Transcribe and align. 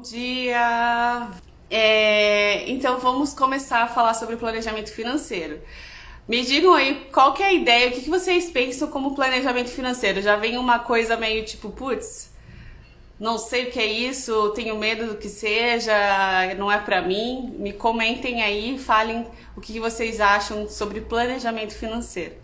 Bom 0.00 0.04
dia! 0.08 1.28
É, 1.70 2.70
então 2.70 2.98
vamos 2.98 3.34
começar 3.34 3.82
a 3.82 3.86
falar 3.86 4.14
sobre 4.14 4.34
planejamento 4.36 4.90
financeiro. 4.90 5.60
Me 6.26 6.42
digam 6.42 6.72
aí 6.72 7.06
qual 7.12 7.34
que 7.34 7.42
é 7.42 7.46
a 7.48 7.52
ideia, 7.52 7.90
o 7.90 7.92
que, 7.92 8.00
que 8.00 8.08
vocês 8.08 8.50
pensam 8.50 8.88
como 8.88 9.14
planejamento 9.14 9.68
financeiro? 9.68 10.22
Já 10.22 10.36
vem 10.36 10.56
uma 10.56 10.78
coisa 10.78 11.18
meio 11.18 11.44
tipo, 11.44 11.68
putz, 11.68 12.32
não 13.18 13.36
sei 13.36 13.68
o 13.68 13.70
que 13.70 13.78
é 13.78 13.84
isso, 13.84 14.48
tenho 14.54 14.78
medo 14.78 15.06
do 15.06 15.16
que 15.18 15.28
seja, 15.28 15.92
não 16.56 16.72
é 16.72 16.78
pra 16.78 17.02
mim. 17.02 17.54
Me 17.58 17.74
comentem 17.74 18.42
aí, 18.42 18.78
falem 18.78 19.26
o 19.54 19.60
que, 19.60 19.74
que 19.74 19.80
vocês 19.80 20.18
acham 20.18 20.66
sobre 20.66 21.02
planejamento 21.02 21.74
financeiro. 21.74 22.36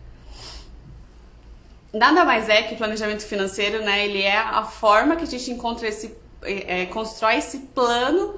Nada 1.91 2.23
mais 2.23 2.51
é 2.51 2.65
que 2.65 2.77
planejamento 2.77 3.23
financeiro, 3.23 3.83
né? 3.83 4.05
Ele 4.05 4.21
é 4.21 4.37
a 4.37 4.63
forma 4.65 5.17
que 5.17 5.25
a 5.25 5.27
gente 5.27 5.51
encontra 5.51 5.89
esse, 5.89 6.15
é, 6.47 6.83
é 6.83 6.87
constrói 6.87 7.37
esse 7.37 7.59
plano 7.59 8.35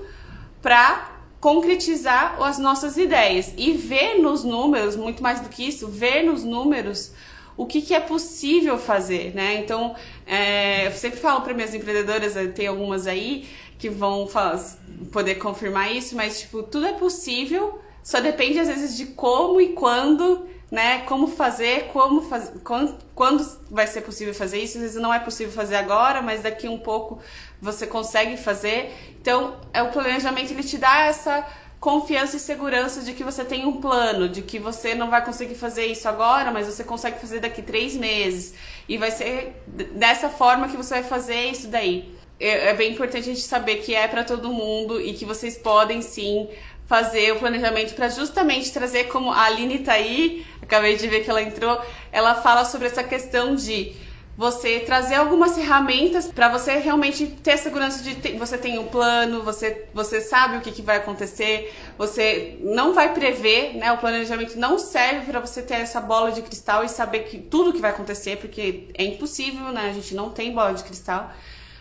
para 0.60 1.18
concretizar 1.40 2.42
as 2.42 2.58
nossas 2.58 2.96
ideias 2.96 3.54
e 3.56 3.72
ver 3.72 4.20
nos 4.20 4.42
números, 4.42 4.96
muito 4.96 5.22
mais 5.22 5.40
do 5.40 5.48
que 5.48 5.68
isso, 5.68 5.86
ver 5.88 6.22
nos 6.22 6.42
números 6.42 7.12
o 7.56 7.66
que, 7.66 7.82
que 7.82 7.92
é 7.92 8.00
possível 8.00 8.78
fazer, 8.78 9.34
né? 9.34 9.56
Então, 9.56 9.94
é, 10.24 10.86
eu 10.86 10.92
sempre 10.92 11.18
falo 11.18 11.40
para 11.40 11.52
minhas 11.52 11.74
empreendedoras, 11.74 12.36
eh, 12.36 12.46
tem 12.46 12.68
algumas 12.68 13.06
aí 13.08 13.48
que 13.76 13.90
vão 13.90 14.28
falar, 14.28 14.64
poder 15.12 15.36
confirmar 15.36 15.92
isso, 15.92 16.14
mas 16.14 16.40
tipo, 16.40 16.62
tudo 16.62 16.86
é 16.86 16.92
possível, 16.92 17.80
só 18.02 18.20
depende 18.20 18.60
às 18.60 18.68
vezes 18.68 18.96
de 18.96 19.06
como 19.06 19.60
e 19.60 19.70
quando 19.70 20.46
né? 20.70 21.00
Como 21.02 21.28
fazer, 21.28 21.88
como 21.92 22.22
fazer, 22.22 22.58
quando, 22.60 22.98
quando 23.14 23.44
vai 23.70 23.86
ser 23.86 24.02
possível 24.02 24.34
fazer 24.34 24.58
isso? 24.58 24.76
Às 24.78 24.82
vezes 24.82 25.00
não 25.00 25.12
é 25.12 25.18
possível 25.18 25.52
fazer 25.52 25.76
agora, 25.76 26.20
mas 26.20 26.42
daqui 26.42 26.68
um 26.68 26.78
pouco 26.78 27.18
você 27.60 27.86
consegue 27.86 28.36
fazer. 28.36 28.92
Então, 29.20 29.56
é 29.72 29.82
o 29.82 29.90
planejamento 29.90 30.50
ele 30.50 30.62
te 30.62 30.76
dá 30.76 31.06
essa 31.06 31.46
confiança 31.80 32.36
e 32.36 32.40
segurança 32.40 33.02
de 33.02 33.12
que 33.12 33.22
você 33.22 33.44
tem 33.44 33.64
um 33.64 33.80
plano, 33.80 34.28
de 34.28 34.42
que 34.42 34.58
você 34.58 34.94
não 34.94 35.08
vai 35.08 35.24
conseguir 35.24 35.54
fazer 35.54 35.86
isso 35.86 36.08
agora, 36.08 36.50
mas 36.50 36.66
você 36.66 36.82
consegue 36.82 37.18
fazer 37.20 37.40
daqui 37.40 37.62
três 37.62 37.94
meses. 37.94 38.54
E 38.88 38.98
vai 38.98 39.10
ser 39.10 39.62
dessa 39.66 40.28
forma 40.28 40.68
que 40.68 40.76
você 40.76 40.94
vai 40.94 41.04
fazer 41.04 41.50
isso 41.50 41.68
daí. 41.68 42.14
É, 42.40 42.68
é 42.68 42.74
bem 42.74 42.92
importante 42.92 43.30
a 43.30 43.34
gente 43.34 43.40
saber 43.40 43.76
que 43.76 43.94
é 43.94 44.06
para 44.06 44.24
todo 44.24 44.52
mundo 44.52 45.00
e 45.00 45.12
que 45.14 45.24
vocês 45.24 45.56
podem 45.56 46.02
sim 46.02 46.48
fazer 46.88 47.32
o 47.32 47.38
planejamento 47.38 47.94
para 47.94 48.08
justamente 48.08 48.72
trazer 48.72 49.04
como 49.04 49.30
a 49.30 49.42
Aline 49.42 49.80
tá 49.80 49.92
aí, 49.92 50.44
acabei 50.62 50.96
de 50.96 51.06
ver 51.06 51.22
que 51.22 51.28
ela 51.28 51.42
entrou, 51.42 51.78
ela 52.10 52.34
fala 52.34 52.64
sobre 52.64 52.86
essa 52.86 53.04
questão 53.04 53.54
de 53.54 53.94
você 54.38 54.80
trazer 54.80 55.16
algumas 55.16 55.54
ferramentas 55.54 56.28
para 56.28 56.48
você 56.48 56.76
realmente 56.76 57.26
ter 57.26 57.58
segurança 57.58 58.02
de 58.02 58.14
ter, 58.14 58.38
você 58.38 58.56
tem 58.56 58.78
um 58.78 58.86
plano, 58.86 59.42
você, 59.42 59.86
você 59.92 60.20
sabe 60.20 60.56
o 60.56 60.60
que, 60.60 60.72
que 60.72 60.80
vai 60.80 60.96
acontecer, 60.96 61.74
você 61.98 62.56
não 62.60 62.94
vai 62.94 63.12
prever, 63.12 63.76
né? 63.76 63.92
O 63.92 63.98
planejamento 63.98 64.56
não 64.56 64.78
serve 64.78 65.26
para 65.26 65.40
você 65.40 65.60
ter 65.60 65.74
essa 65.74 66.00
bola 66.00 66.30
de 66.32 66.40
cristal 66.40 66.84
e 66.84 66.88
saber 66.88 67.24
que 67.24 67.36
tudo 67.36 67.72
que 67.72 67.80
vai 67.80 67.90
acontecer, 67.90 68.36
porque 68.36 68.88
é 68.94 69.04
impossível, 69.04 69.72
né? 69.72 69.90
A 69.90 69.92
gente 69.92 70.14
não 70.14 70.30
tem 70.30 70.54
bola 70.54 70.72
de 70.72 70.84
cristal, 70.84 71.32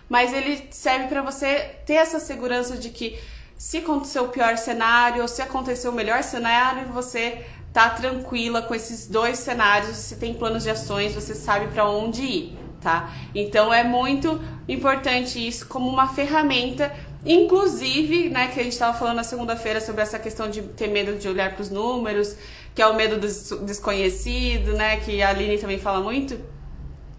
mas 0.09 0.33
ele 0.33 0.67
serve 0.71 1.07
para 1.07 1.21
você 1.21 1.75
ter 1.85 1.93
essa 1.93 2.19
segurança 2.19 2.75
de 2.75 2.89
que 2.89 3.19
se 3.57 3.77
acontecer 3.77 4.19
o 4.19 4.27
pior 4.27 4.57
cenário 4.57 5.21
ou 5.21 5.27
se 5.27 5.41
acontecer 5.41 5.89
o 5.89 5.91
melhor 5.91 6.21
cenário, 6.23 6.87
você 6.89 7.43
tá 7.73 7.89
tranquila 7.89 8.61
com 8.61 8.73
esses 8.73 9.07
dois 9.07 9.39
cenários, 9.39 9.97
você 9.97 10.15
tem 10.15 10.33
planos 10.33 10.63
de 10.63 10.69
ações, 10.69 11.13
você 11.13 11.33
sabe 11.33 11.67
para 11.67 11.87
onde 11.89 12.21
ir, 12.23 12.57
tá? 12.81 13.11
Então 13.33 13.73
é 13.73 13.83
muito 13.83 14.39
importante 14.67 15.45
isso 15.45 15.67
como 15.67 15.89
uma 15.89 16.07
ferramenta, 16.07 16.93
inclusive, 17.25 18.29
né, 18.29 18.47
que 18.47 18.59
a 18.59 18.63
gente 18.63 18.73
estava 18.73 18.97
falando 18.97 19.17
na 19.17 19.23
segunda-feira 19.23 19.81
sobre 19.81 20.01
essa 20.01 20.17
questão 20.17 20.49
de 20.49 20.61
ter 20.61 20.87
medo 20.87 21.17
de 21.17 21.27
olhar 21.27 21.53
para 21.53 21.61
os 21.61 21.69
números, 21.69 22.35
que 22.73 22.81
é 22.81 22.87
o 22.87 22.95
medo 22.95 23.17
do 23.17 23.65
desconhecido, 23.65 24.73
né, 24.73 24.97
que 24.97 25.21
a 25.21 25.29
Aline 25.29 25.57
também 25.57 25.79
fala 25.79 25.99
muito. 25.99 26.39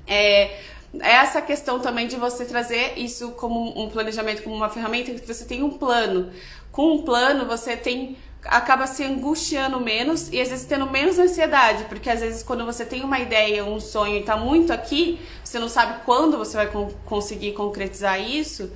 É, 0.07 0.59
essa 1.01 1.41
questão 1.41 1.81
também 1.81 2.07
de 2.07 2.17
você 2.17 2.45
trazer 2.45 2.99
isso 2.99 3.33
como 3.33 3.81
um 3.81 3.89
planejamento, 3.89 4.43
como 4.43 4.55
uma 4.57 4.69
ferramenta 4.69 5.13
que 5.13 5.27
você 5.27 5.45
tem 5.45 5.63
um 5.63 5.71
plano. 5.71 6.31
Com 6.71 6.95
um 6.97 7.03
plano, 7.03 7.47
você 7.47 7.77
tem 7.77 8.17
acaba 8.45 8.87
se 8.87 9.05
angustiando 9.05 9.81
menos 9.81 10.29
e 10.33 10.41
às 10.41 10.49
vezes 10.49 10.65
tendo 10.65 10.89
menos 10.89 11.19
ansiedade, 11.19 11.85
porque 11.85 12.09
às 12.09 12.21
vezes 12.21 12.43
quando 12.43 12.65
você 12.65 12.85
tem 12.85 13.03
uma 13.03 13.19
ideia, 13.19 13.65
um 13.65 13.81
sonho 13.81 14.17
e 14.17 14.23
tá 14.23 14.37
muito 14.37 14.73
aqui, 14.73 15.21
você 15.43 15.59
não 15.59 15.69
sabe 15.69 16.03
quando 16.05 16.39
você 16.39 16.57
vai 16.57 16.71
conseguir 17.05 17.53
concretizar 17.53 18.21
isso, 18.21 18.73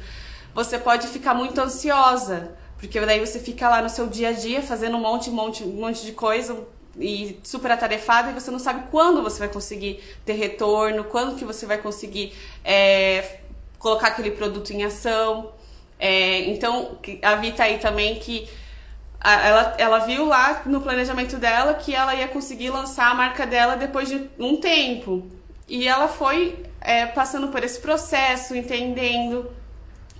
você 0.55 0.78
pode 0.78 1.06
ficar 1.06 1.34
muito 1.34 1.59
ansiosa, 1.61 2.56
porque 2.77 3.00
daí 3.00 3.21
você 3.21 3.38
fica 3.38 3.69
lá 3.69 3.81
no 3.81 3.88
seu 3.88 4.06
dia 4.09 4.31
a 4.31 4.32
dia 4.32 4.61
fazendo 4.61 4.97
um 4.97 5.00
monte, 5.00 5.31
um 5.31 5.34
monte, 5.34 5.62
um 5.62 5.81
monte 5.81 6.05
de 6.05 6.12
coisa, 6.12 6.66
e 6.99 7.41
super 7.43 7.71
atarefada 7.71 8.31
e 8.31 8.35
você 8.35 8.51
não 8.51 8.59
sabe 8.59 8.85
quando 8.91 9.23
você 9.23 9.39
vai 9.39 9.49
conseguir 9.49 10.03
ter 10.25 10.35
retorno, 10.35 11.05
quando 11.05 11.37
que 11.37 11.45
você 11.45 11.67
vai 11.67 11.79
conseguir 11.79 12.35
é, 12.65 13.39
colocar 13.79 14.09
aquele 14.09 14.31
produto 14.31 14.71
em 14.71 14.85
ação. 14.85 15.53
É, 15.99 16.51
então, 16.51 16.99
a 17.23 17.35
Vi 17.37 17.53
tá 17.53 17.65
aí 17.65 17.79
também 17.79 18.17
que 18.17 18.49
ela, 19.25 19.75
ela 19.79 19.99
viu 20.01 20.27
lá 20.27 20.63
no 20.67 20.81
planejamento 20.81 21.37
dela 21.39 21.75
que 21.75 21.95
ela 21.95 22.15
ia 22.15 22.27
conseguir 22.27 22.71
lançar 22.71 23.11
a 23.11 23.15
marca 23.15 23.47
dela 23.47 23.77
depois 23.77 24.09
de 24.09 24.29
um 24.39 24.57
tempo. 24.57 25.27
E 25.69 25.87
ela 25.87 26.09
foi 26.09 26.59
é, 26.81 27.07
passando 27.07 27.49
por 27.49 27.63
esse 27.63 27.81
processo, 27.81 28.55
entendendo, 28.55 29.51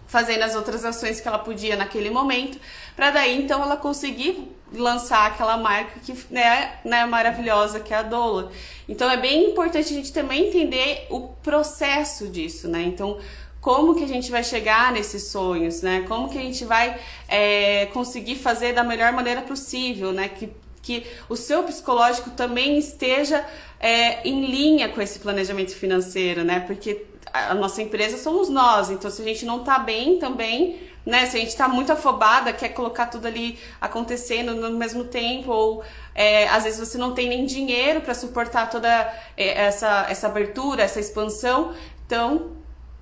fazendo 0.07 0.43
as 0.45 0.55
outras 0.55 0.85
ações 0.85 1.21
que 1.21 1.27
ela 1.27 1.39
podia 1.39 1.75
naquele 1.75 2.11
momento, 2.11 2.59
para 2.95 3.11
daí 3.11 3.43
então 3.43 3.63
ela 3.63 3.77
conseguir 3.77 4.49
lançar 4.75 5.27
aquela 5.27 5.57
marca 5.57 6.01
que 6.01 6.15
né, 6.31 6.73
né, 6.85 7.05
maravilhosa 7.07 7.81
que 7.81 7.93
é 7.93 7.99
a 7.99 8.03
Dola. 8.03 8.51
Então 8.89 9.11
é 9.11 9.17
bem 9.17 9.51
importante 9.51 9.93
a 9.93 9.97
gente 9.97 10.13
também 10.13 10.49
entender 10.49 11.07
o 11.11 11.29
processo 11.43 12.29
disso, 12.29 12.69
né? 12.69 12.83
Então 12.83 13.19
como 13.61 13.95
que 13.95 14.03
a 14.03 14.09
gente 14.09 14.29
vai 14.31 14.43
chegar 14.43 14.93
nesses 14.93 15.29
sonhos, 15.29 15.83
né? 15.83 16.05
Como 16.09 16.29
que 16.29 16.37
a 16.37 16.43
gente 16.43 16.65
vai 16.65 16.99
é, 17.29 17.87
conseguir 17.87 18.35
fazer 18.35 18.73
da 18.73 18.83
melhor 18.83 19.13
maneira 19.13 19.41
possível, 19.41 20.13
né? 20.13 20.29
Que, 20.29 20.51
que 20.83 21.07
o 21.29 21.37
seu 21.37 21.63
psicológico 21.63 22.31
também 22.31 22.77
esteja 22.77 23.47
é, 23.79 24.27
em 24.27 24.47
linha 24.47 24.89
com 24.89 25.01
esse 25.01 25.21
planejamento 25.21 25.77
financeiro, 25.77 26.43
né? 26.43 26.59
Porque 26.61 27.07
a 27.33 27.55
nossa 27.55 27.81
empresa 27.81 28.19
somos 28.19 28.49
nós, 28.49 28.91
então 28.91 29.11
se 29.11 29.23
a 29.23 29.25
gente 29.25 29.47
não 29.47 29.61
tá 29.65 29.79
bem 29.79 30.19
também, 30.19 30.81
né? 31.05 31.27
Se 31.27 31.37
a 31.37 31.41
gente 31.41 31.57
tá 31.57 31.69
muito 31.69 31.93
afobada, 31.93 32.53
quer 32.53 32.71
colocar 32.71 33.07
tudo 33.07 33.27
ali 33.27 33.59
acontecendo 33.81 34.55
no 34.55 34.71
mesmo 34.79 35.05
tempo, 35.05 35.51
ou 35.51 35.85
é, 36.15 36.49
às 36.49 36.65
vezes 36.65 36.79
você 36.79 36.99
não 36.99 37.13
tem 37.13 37.29
nem 37.29 37.45
dinheiro 37.45 38.01
para 38.01 38.15
suportar 38.15 38.71
toda 38.71 38.89
é, 39.37 39.65
essa, 39.67 40.07
essa 40.09 40.27
abertura, 40.27 40.83
essa 40.83 41.01
expansão, 41.01 41.75
então 42.07 42.53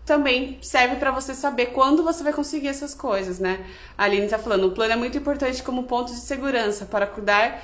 também 0.04 0.58
serve 0.60 0.96
para 0.96 1.12
você 1.12 1.34
saber 1.34 1.66
quando 1.66 2.02
você 2.02 2.24
vai 2.24 2.32
conseguir 2.32 2.68
essas 2.68 2.94
coisas, 2.94 3.38
né? 3.38 3.64
A 3.96 4.04
Aline 4.04 4.26
tá 4.26 4.38
falando, 4.38 4.66
o 4.66 4.72
plano 4.72 4.92
é 4.94 4.96
muito 4.96 5.16
importante 5.16 5.62
como 5.62 5.84
ponto 5.84 6.12
de 6.12 6.18
segurança 6.18 6.84
para 6.84 7.06
cuidar 7.06 7.62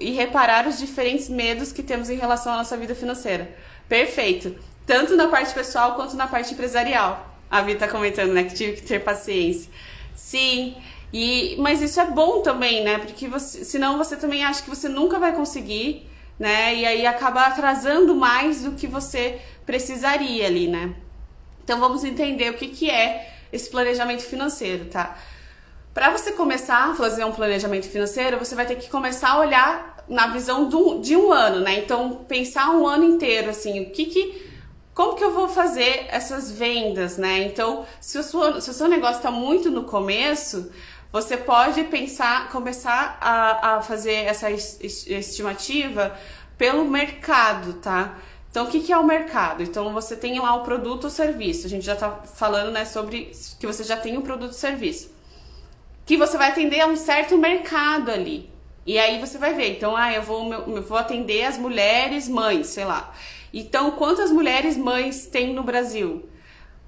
e 0.00 0.10
reparar 0.10 0.66
os 0.66 0.78
diferentes 0.78 1.28
medos 1.28 1.72
que 1.72 1.82
temos 1.82 2.10
em 2.10 2.16
relação 2.16 2.52
à 2.52 2.56
nossa 2.56 2.76
vida 2.76 2.94
financeira. 2.94 3.56
Perfeito 3.88 4.54
tanto 4.86 5.16
na 5.16 5.28
parte 5.28 5.54
pessoal 5.54 5.94
quanto 5.94 6.16
na 6.16 6.26
parte 6.26 6.52
empresarial. 6.52 7.33
A 7.54 7.60
Vi 7.60 7.76
tá 7.76 7.86
comentando, 7.86 8.32
né, 8.32 8.42
que 8.42 8.52
tive 8.52 8.72
que 8.72 8.82
ter 8.82 8.98
paciência. 8.98 9.70
Sim, 10.12 10.74
e, 11.12 11.54
mas 11.60 11.80
isso 11.80 12.00
é 12.00 12.04
bom 12.04 12.42
também, 12.42 12.82
né? 12.82 12.98
Porque 12.98 13.28
você, 13.28 13.64
senão 13.64 13.96
você 13.96 14.16
também 14.16 14.44
acha 14.44 14.60
que 14.60 14.68
você 14.68 14.88
nunca 14.88 15.20
vai 15.20 15.32
conseguir, 15.32 16.04
né? 16.36 16.74
E 16.74 16.84
aí 16.84 17.06
acaba 17.06 17.42
atrasando 17.42 18.12
mais 18.16 18.64
do 18.64 18.72
que 18.72 18.88
você 18.88 19.40
precisaria 19.64 20.44
ali, 20.44 20.66
né? 20.66 20.96
Então 21.62 21.78
vamos 21.78 22.02
entender 22.02 22.50
o 22.50 22.54
que, 22.54 22.66
que 22.66 22.90
é 22.90 23.32
esse 23.52 23.70
planejamento 23.70 24.24
financeiro, 24.24 24.86
tá? 24.86 25.16
Para 25.94 26.10
você 26.10 26.32
começar 26.32 26.90
a 26.90 26.94
fazer 26.96 27.24
um 27.24 27.30
planejamento 27.30 27.88
financeiro, 27.88 28.36
você 28.36 28.56
vai 28.56 28.66
ter 28.66 28.74
que 28.74 28.90
começar 28.90 29.30
a 29.30 29.38
olhar 29.38 30.04
na 30.08 30.26
visão 30.26 30.68
do, 30.68 30.98
de 30.98 31.16
um 31.16 31.32
ano, 31.32 31.60
né? 31.60 31.78
Então 31.78 32.24
pensar 32.26 32.70
um 32.70 32.84
ano 32.84 33.04
inteiro, 33.04 33.50
assim, 33.50 33.80
o 33.80 33.90
que 33.90 34.06
que 34.06 34.53
como 34.94 35.16
que 35.16 35.24
eu 35.24 35.32
vou 35.32 35.48
fazer 35.48 36.06
essas 36.08 36.52
vendas, 36.52 37.18
né? 37.18 37.42
Então, 37.42 37.84
se 38.00 38.16
o 38.16 38.22
seu, 38.22 38.60
se 38.60 38.70
o 38.70 38.72
seu 38.72 38.86
negócio 38.86 39.16
está 39.16 39.30
muito 39.30 39.70
no 39.70 39.82
começo, 39.82 40.70
você 41.12 41.36
pode 41.36 41.82
pensar, 41.84 42.48
começar 42.50 43.18
a, 43.20 43.76
a 43.76 43.82
fazer 43.82 44.24
essa 44.24 44.50
estimativa 44.50 46.16
pelo 46.56 46.84
mercado, 46.84 47.74
tá? 47.74 48.16
Então, 48.50 48.66
o 48.66 48.68
que, 48.68 48.80
que 48.80 48.92
é 48.92 48.96
o 48.96 49.04
mercado? 49.04 49.64
Então, 49.64 49.92
você 49.92 50.14
tem 50.14 50.38
lá 50.38 50.54
o 50.54 50.62
produto 50.62 51.04
ou 51.04 51.10
serviço. 51.10 51.66
A 51.66 51.70
gente 51.70 51.84
já 51.84 51.94
está 51.94 52.10
falando 52.10 52.70
né, 52.70 52.84
sobre 52.84 53.32
que 53.58 53.66
você 53.66 53.82
já 53.82 53.96
tem 53.96 54.16
o 54.16 54.22
produto 54.22 54.52
ou 54.52 54.56
serviço. 54.56 55.10
Que 56.06 56.16
você 56.16 56.38
vai 56.38 56.50
atender 56.50 56.80
a 56.80 56.86
um 56.86 56.94
certo 56.94 57.36
mercado 57.36 58.12
ali. 58.12 58.48
E 58.86 58.96
aí 58.96 59.18
você 59.18 59.38
vai 59.38 59.54
ver. 59.54 59.76
Então, 59.76 59.96
ah, 59.96 60.12
eu 60.12 60.22
vou, 60.22 60.52
eu 60.52 60.82
vou 60.82 60.96
atender 60.96 61.44
as 61.44 61.58
mulheres 61.58 62.28
mães, 62.28 62.68
sei 62.68 62.84
lá. 62.84 63.12
Então, 63.56 63.92
quantas 63.92 64.32
mulheres 64.32 64.76
mães 64.76 65.28
tem 65.28 65.54
no 65.54 65.62
Brasil? 65.62 66.28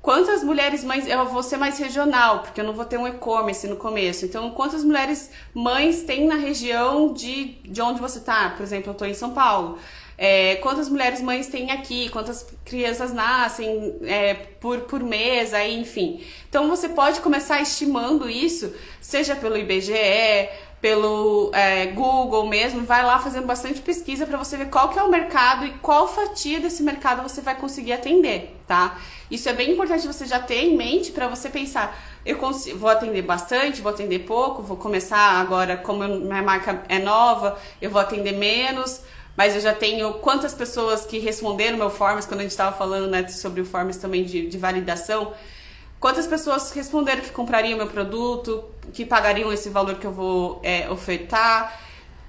Quantas 0.03 0.43
mulheres 0.43 0.83
mães, 0.83 1.07
eu 1.07 1.25
vou 1.27 1.43
ser 1.43 1.57
mais 1.57 1.79
regional, 1.79 2.41
porque 2.41 2.61
eu 2.61 2.65
não 2.65 2.73
vou 2.73 2.85
ter 2.85 2.99
um 2.99 3.07
e-commerce 3.07 3.69
no 3.69 3.77
começo. 3.77 4.25
Então, 4.25 4.51
quantas 4.51 4.83
mulheres 4.83 5.31
mães 5.55 6.03
tem 6.03 6.27
na 6.27 6.35
região 6.35 7.13
de, 7.13 7.59
de 7.65 7.81
onde 7.81 8.01
você 8.01 8.19
tá? 8.19 8.51
Por 8.51 8.65
exemplo, 8.65 8.91
eu 8.91 8.95
tô 8.95 9.05
em 9.05 9.15
São 9.15 9.31
Paulo. 9.31 9.79
É, 10.19 10.57
quantas 10.57 10.89
mulheres 10.89 11.21
mães 11.21 11.47
tem 11.49 11.71
aqui, 11.71 12.09
quantas 12.09 12.47
crianças 12.65 13.13
nascem 13.13 13.97
é, 14.03 14.35
por, 14.35 14.81
por 14.83 15.03
mês, 15.03 15.53
aí, 15.53 15.79
enfim. 15.79 16.21
Então 16.49 16.69
você 16.69 16.89
pode 16.89 17.21
começar 17.21 17.61
estimando 17.61 18.29
isso, 18.29 18.75
seja 19.01 19.37
pelo 19.37 19.59
IBGE, 19.59 20.49
pelo 20.81 21.51
é, 21.55 21.87
Google 21.87 22.47
mesmo, 22.47 22.85
vai 22.85 23.05
lá 23.05 23.19
fazendo 23.19 23.47
bastante 23.47 23.81
pesquisa 23.81 24.27
para 24.27 24.37
você 24.37 24.57
ver 24.57 24.69
qual 24.69 24.91
que 24.91 24.99
é 24.99 25.03
o 25.03 25.11
mercado 25.11 25.65
e 25.65 25.71
qual 25.79 26.07
fatia 26.07 26.61
desse 26.61 26.83
mercado 26.83 27.23
você 27.23 27.41
vai 27.41 27.55
conseguir 27.55 27.93
atender, 27.93 28.55
tá? 28.67 28.99
Isso 29.31 29.49
é 29.49 29.53
bem 29.53 29.73
importante 29.73 30.07
você 30.07 30.27
já 30.27 30.39
ter 30.39 30.63
em 30.63 30.77
mente 30.77 31.13
para 31.13 31.29
você 31.29 31.49
pensar, 31.49 31.99
eu 32.25 32.37
consigo, 32.37 32.79
vou 32.79 32.91
atender 32.91 33.23
bastante, 33.23 33.81
vou 33.81 33.91
atender 33.91 34.21
pouco, 34.21 34.63
vou 34.63 34.77
começar 34.77 35.41
agora, 35.41 35.77
como 35.77 36.07
minha 36.07 36.43
marca 36.43 36.83
é 36.89 36.99
nova, 36.99 37.59
eu 37.81 37.91
vou 37.91 38.01
atender 38.01 38.33
menos, 38.33 39.01
mas 39.37 39.55
eu 39.55 39.61
já 39.61 39.75
tenho 39.75 40.15
quantas 40.15 40.55
pessoas 40.55 41.07
que 41.07 41.19
responderam 41.19 41.79
meu 41.79 41.91
Forms, 41.91 42.27
quando 42.27 42.41
a 42.41 42.43
gente 42.43 42.53
estava 42.53 42.77
falando 42.77 43.09
né, 43.09 43.27
sobre 43.29 43.61
o 43.61 43.65
Forms 43.65 43.97
também 43.97 44.25
de, 44.25 44.47
de 44.47 44.59
validação, 44.59 45.33
quantas 46.01 46.27
pessoas 46.27 46.71
responderam 46.73 47.23
que 47.23 47.31
comprariam 47.31 47.77
meu 47.77 47.89
produto, 47.89 48.65
que 48.93 49.05
pagariam 49.05 49.53
esse 49.53 49.69
valor 49.69 49.97
que 49.97 50.07
eu 50.07 50.13
vou 50.13 50.61
é, 50.63 50.89
ofertar. 50.91 51.81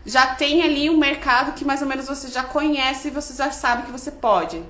Já 0.05 0.35
tem 0.35 0.63
ali 0.63 0.89
um 0.89 0.97
mercado 0.97 1.53
que 1.53 1.65
mais 1.65 1.81
ou 1.81 1.87
menos 1.87 2.07
você 2.07 2.29
já 2.29 2.43
conhece 2.43 3.09
e 3.09 3.11
você 3.11 3.35
já 3.35 3.51
sabe 3.51 3.83
que 3.83 3.91
você 3.91 4.11
pode. 4.11 4.61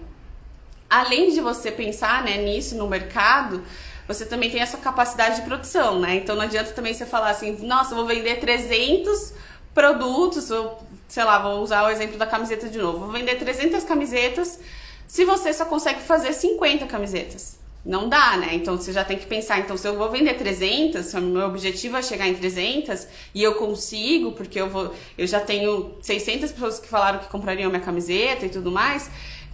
Além 0.90 1.32
de 1.32 1.42
você 1.42 1.72
pensar 1.72 2.24
né, 2.24 2.38
nisso 2.38 2.76
no 2.76 2.88
mercado, 2.88 3.64
você 4.08 4.26
também 4.26 4.50
tem 4.50 4.62
essa 4.62 4.78
capacidade 4.78 5.38
de 5.38 5.42
produção, 5.42 6.00
né? 6.00 6.16
Então 6.16 6.36
não 6.36 6.44
adianta 6.44 6.72
também 6.72 6.94
você 6.94 7.06
falar 7.06 7.30
assim, 7.30 7.58
nossa, 7.66 7.94
vou 7.94 8.06
vender 8.06 8.40
300 8.40 9.34
produtos, 9.74 10.50
ou 10.50 10.82
sei 11.08 11.24
lá, 11.24 11.40
vou 11.40 11.62
usar 11.62 11.84
o 11.84 11.90
exemplo 11.90 12.18
da 12.18 12.26
camiseta 12.26 12.68
de 12.70 12.78
novo, 12.78 13.00
vou 13.00 13.12
vender 13.12 13.36
300 13.36 13.84
camisetas 13.84 14.60
se 15.06 15.24
você 15.24 15.54
só 15.54 15.66
consegue 15.66 16.02
fazer 16.02 16.34
50 16.34 16.88
camisetas. 16.88 17.60
Não 17.88 18.10
dá, 18.10 18.36
né? 18.36 18.50
Então 18.52 18.76
você 18.76 18.92
já 18.92 19.06
tem 19.06 19.18
que 19.18 19.26
pensar, 19.26 19.60
então 19.60 19.78
se 19.78 19.88
eu 19.88 19.98
vou 19.98 20.12
vender 20.12 20.34
300, 20.34 21.06
se 21.06 21.16
o 21.16 21.22
meu 21.22 21.48
objetivo 21.48 21.96
é 21.96 22.02
chegar 22.02 22.28
em 22.28 22.36
300 22.36 23.08
e 23.34 23.42
eu 23.42 23.56
consigo, 23.56 24.34
porque 24.34 24.60
eu 24.60 24.70
vou, 24.70 24.94
eu 25.18 25.26
já 25.26 25.40
tenho 25.40 25.96
600 26.02 26.52
pessoas 26.52 26.80
que 26.80 26.88
falaram 26.90 27.20
que 27.20 27.30
comprariam 27.30 27.70
minha 27.70 27.82
camiseta 27.82 28.46
e 28.46 28.50
tudo 28.50 28.70
mais, 28.70 29.10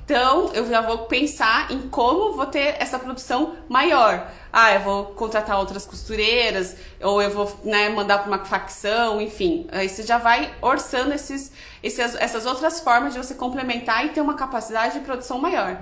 então, 0.05 0.51
eu 0.53 0.67
já 0.67 0.81
vou 0.81 1.05
pensar 1.05 1.71
em 1.71 1.87
como 1.87 2.35
vou 2.35 2.45
ter 2.45 2.75
essa 2.77 2.99
produção 2.99 3.55
maior. 3.69 4.29
Ah, 4.51 4.73
eu 4.73 4.81
vou 4.81 5.05
contratar 5.05 5.57
outras 5.57 5.85
costureiras, 5.85 6.75
ou 7.01 7.21
eu 7.21 7.29
vou 7.29 7.49
né, 7.63 7.87
mandar 7.87 8.17
para 8.17 8.27
uma 8.27 8.43
facção, 8.43 9.21
enfim. 9.21 9.65
Aí 9.71 9.87
você 9.87 10.03
já 10.03 10.17
vai 10.17 10.53
orçando 10.61 11.13
esses, 11.13 11.53
esses, 11.81 12.15
essas 12.15 12.45
outras 12.45 12.81
formas 12.81 13.13
de 13.13 13.19
você 13.19 13.33
complementar 13.33 14.05
e 14.05 14.09
ter 14.09 14.19
uma 14.19 14.33
capacidade 14.33 14.99
de 14.99 15.05
produção 15.05 15.39
maior. 15.39 15.81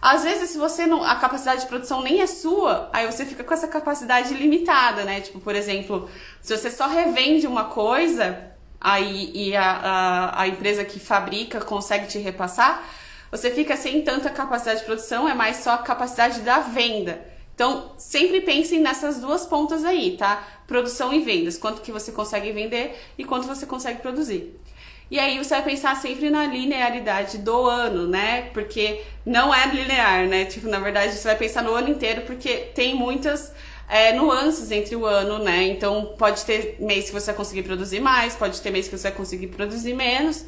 Às 0.00 0.24
vezes, 0.24 0.50
se 0.50 0.58
você 0.58 0.86
não. 0.86 1.04
a 1.04 1.16
capacidade 1.16 1.62
de 1.62 1.66
produção 1.66 2.02
nem 2.02 2.20
é 2.20 2.26
sua, 2.26 2.88
aí 2.92 3.06
você 3.06 3.26
fica 3.26 3.44
com 3.44 3.52
essa 3.52 3.68
capacidade 3.68 4.32
limitada, 4.34 5.04
né? 5.04 5.20
Tipo, 5.20 5.40
por 5.40 5.54
exemplo, 5.54 6.08
se 6.40 6.56
você 6.56 6.70
só 6.70 6.88
revende 6.88 7.46
uma 7.46 7.64
coisa, 7.64 8.52
aí 8.80 9.30
e 9.34 9.54
a, 9.54 9.70
a, 9.70 10.42
a 10.42 10.48
empresa 10.48 10.84
que 10.84 10.98
fabrica 10.98 11.60
consegue 11.60 12.06
te 12.06 12.18
repassar 12.18 12.82
você 13.30 13.50
fica 13.50 13.76
sem 13.76 14.02
tanta 14.02 14.28
capacidade 14.28 14.80
de 14.80 14.86
produção, 14.86 15.28
é 15.28 15.34
mais 15.34 15.58
só 15.58 15.74
a 15.74 15.78
capacidade 15.78 16.40
da 16.40 16.58
venda. 16.60 17.24
Então, 17.54 17.92
sempre 17.96 18.40
pensem 18.40 18.80
nessas 18.80 19.20
duas 19.20 19.46
pontas 19.46 19.84
aí, 19.84 20.16
tá? 20.16 20.42
Produção 20.66 21.12
e 21.12 21.20
vendas, 21.20 21.56
quanto 21.56 21.82
que 21.82 21.92
você 21.92 22.10
consegue 22.10 22.50
vender 22.52 22.98
e 23.16 23.24
quanto 23.24 23.46
você 23.46 23.66
consegue 23.66 24.00
produzir. 24.00 24.58
E 25.10 25.18
aí 25.18 25.38
você 25.38 25.54
vai 25.54 25.64
pensar 25.64 25.96
sempre 25.96 26.30
na 26.30 26.46
linearidade 26.46 27.38
do 27.38 27.66
ano, 27.66 28.06
né? 28.06 28.42
Porque 28.54 29.02
não 29.26 29.52
é 29.52 29.66
linear, 29.66 30.28
né? 30.28 30.44
Tipo, 30.44 30.68
na 30.68 30.78
verdade, 30.78 31.14
você 31.14 31.26
vai 31.26 31.36
pensar 31.36 31.64
no 31.64 31.74
ano 31.74 31.88
inteiro, 31.88 32.22
porque 32.22 32.56
tem 32.74 32.94
muitas 32.94 33.52
é, 33.88 34.12
nuances 34.12 34.70
entre 34.70 34.94
o 34.94 35.04
ano, 35.04 35.40
né? 35.40 35.64
Então, 35.64 36.14
pode 36.16 36.44
ter 36.44 36.76
mês 36.78 37.06
que 37.06 37.12
você 37.12 37.26
vai 37.26 37.34
conseguir 37.34 37.64
produzir 37.64 37.98
mais, 37.98 38.36
pode 38.36 38.60
ter 38.60 38.70
mês 38.70 38.86
que 38.86 38.96
você 38.96 39.08
vai 39.08 39.16
conseguir 39.16 39.48
produzir 39.48 39.94
menos. 39.94 40.44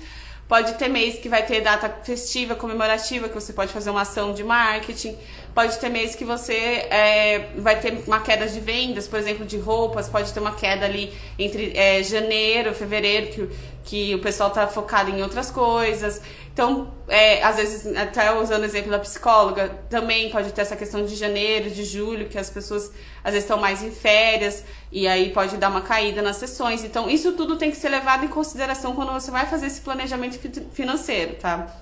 Pode 0.52 0.74
ter 0.74 0.88
mês 0.88 1.18
que 1.18 1.30
vai 1.30 1.46
ter 1.46 1.62
data 1.62 1.88
festiva, 2.04 2.54
comemorativa, 2.54 3.26
que 3.26 3.34
você 3.34 3.54
pode 3.54 3.72
fazer 3.72 3.88
uma 3.88 4.02
ação 4.02 4.34
de 4.34 4.44
marketing. 4.44 5.16
Pode 5.54 5.78
ter 5.78 5.88
mês 5.88 6.14
que 6.14 6.26
você 6.26 6.52
é, 6.90 7.48
vai 7.56 7.80
ter 7.80 8.02
uma 8.06 8.20
queda 8.20 8.46
de 8.46 8.60
vendas, 8.60 9.08
por 9.08 9.18
exemplo, 9.18 9.46
de 9.46 9.56
roupas. 9.56 10.10
Pode 10.10 10.30
ter 10.30 10.40
uma 10.40 10.54
queda 10.54 10.84
ali 10.84 11.10
entre 11.38 11.72
é, 11.74 12.02
janeiro, 12.02 12.74
fevereiro, 12.74 13.28
que, 13.28 13.48
que 13.82 14.14
o 14.14 14.18
pessoal 14.18 14.50
está 14.50 14.68
focado 14.68 15.10
em 15.10 15.22
outras 15.22 15.50
coisas. 15.50 16.20
Então, 16.52 16.92
é, 17.08 17.42
às 17.42 17.56
vezes, 17.56 17.96
até 17.96 18.30
usando 18.38 18.62
o 18.62 18.64
exemplo 18.66 18.90
da 18.90 18.98
psicóloga, 18.98 19.70
também 19.88 20.30
pode 20.30 20.52
ter 20.52 20.60
essa 20.60 20.76
questão 20.76 21.04
de 21.04 21.16
janeiro, 21.16 21.70
de 21.70 21.82
julho, 21.82 22.28
que 22.28 22.38
as 22.38 22.50
pessoas 22.50 22.92
às 23.24 23.32
vezes 23.32 23.44
estão 23.44 23.58
mais 23.58 23.82
em 23.82 23.90
férias 23.90 24.62
e 24.90 25.08
aí 25.08 25.30
pode 25.30 25.56
dar 25.56 25.70
uma 25.70 25.80
caída 25.80 26.20
nas 26.20 26.36
sessões. 26.36 26.84
Então, 26.84 27.08
isso 27.08 27.32
tudo 27.32 27.56
tem 27.56 27.70
que 27.70 27.76
ser 27.76 27.88
levado 27.88 28.26
em 28.26 28.28
consideração 28.28 28.94
quando 28.94 29.12
você 29.12 29.30
vai 29.30 29.46
fazer 29.46 29.66
esse 29.66 29.80
planejamento 29.80 30.38
financeiro, 30.72 31.36
tá? 31.36 31.74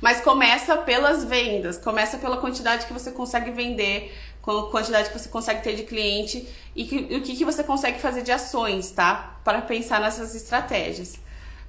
Mas 0.00 0.22
começa 0.22 0.76
pelas 0.78 1.24
vendas, 1.24 1.76
começa 1.76 2.16
pela 2.16 2.38
quantidade 2.38 2.86
que 2.86 2.92
você 2.92 3.10
consegue 3.10 3.50
vender, 3.50 4.14
quantidade 4.70 5.10
que 5.10 5.18
você 5.18 5.28
consegue 5.28 5.62
ter 5.62 5.74
de 5.74 5.82
cliente 5.82 6.48
e, 6.74 6.84
que, 6.84 7.06
e 7.10 7.16
o 7.16 7.22
que, 7.22 7.36
que 7.36 7.44
você 7.44 7.62
consegue 7.62 7.98
fazer 7.98 8.22
de 8.22 8.32
ações, 8.32 8.90
tá? 8.90 9.38
Para 9.44 9.60
pensar 9.60 10.00
nessas 10.00 10.34
estratégias. 10.34 11.25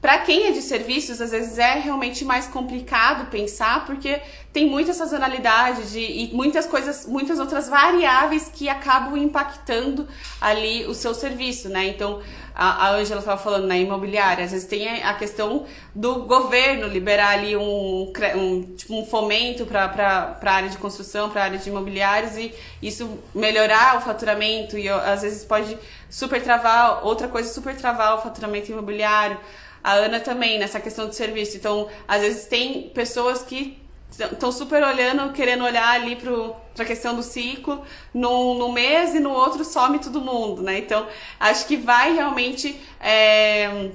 Para 0.08 0.20
quem 0.20 0.48
é 0.48 0.52
de 0.52 0.62
serviços, 0.62 1.20
às 1.20 1.32
vezes 1.32 1.58
é 1.58 1.74
realmente 1.80 2.24
mais 2.24 2.48
complicado 2.48 3.30
pensar, 3.30 3.86
porque 3.86 4.22
tem 4.54 4.66
muita 4.66 4.94
sazonalidade 4.94 5.92
de, 5.92 6.00
e 6.00 6.30
muitas 6.34 6.66
coisas, 6.66 7.06
muitas 7.06 7.40
outras 7.40 7.68
variáveis 7.68 8.50
que 8.56 8.70
acabam 8.70 9.18
impactando 9.18 10.08
ali 10.40 10.86
o 10.86 10.94
seu 10.94 11.14
serviço, 11.14 11.68
né? 11.68 11.88
Então, 11.88 12.22
a 12.56 12.90
Ângela 12.92 13.20
estava 13.20 13.40
falando 13.40 13.68
na 13.68 13.78
imobiliária, 13.78 14.46
às 14.46 14.52
vezes 14.52 14.66
tem 14.66 15.04
a 15.04 15.14
questão 15.14 15.66
do 15.94 16.24
governo 16.24 16.88
liberar 16.88 17.32
ali 17.32 17.58
um, 17.58 18.14
um, 18.36 18.62
tipo, 18.78 18.98
um 18.98 19.06
fomento 19.06 19.66
para 19.66 20.40
a 20.42 20.52
área 20.52 20.70
de 20.70 20.78
construção, 20.78 21.30
para 21.30 21.42
a 21.42 21.44
área 21.44 21.60
de 21.60 21.70
imobiliários 21.70 22.38
e 22.38 22.56
isso 22.82 23.20
melhorar 23.36 23.98
o 23.98 24.02
faturamento 24.02 24.78
e 24.78 24.88
às 24.88 25.22
vezes 25.22 25.44
pode 25.44 25.78
super 26.10 26.42
travar, 26.42 27.06
outra 27.06 27.28
coisa 27.28 27.54
super 27.54 27.76
travar 27.76 28.16
o 28.16 28.22
faturamento 28.22 28.72
imobiliário. 28.72 29.38
A 29.84 29.94
Ana 29.94 30.20
também, 30.20 30.60
nessa 30.60 30.80
questão 30.80 31.08
de 31.08 31.16
serviço. 31.16 31.58
Então, 31.58 31.88
às 32.08 32.22
vezes 32.22 32.46
tem 32.46 32.90
pessoas 32.90 33.44
que 33.44 33.80
estão 34.12 34.52
super 34.52 34.84
olhando, 34.84 35.32
querendo 35.34 35.64
olhar 35.64 35.90
ali 35.90 36.16
para 36.16 36.84
a 36.84 36.86
questão 36.86 37.16
do 37.16 37.24
ciclo, 37.24 37.84
no, 38.14 38.56
no 38.56 38.72
mês 38.72 39.14
e 39.14 39.20
no 39.20 39.32
outro 39.32 39.64
some 39.64 40.00
todo 40.00 40.22
mundo, 40.22 40.62
né? 40.62 40.80
Então, 40.80 41.08
acho 41.40 41.66
que 41.68 41.78
vai 41.78 42.14
realmente. 42.14 42.80
É, 43.00 43.90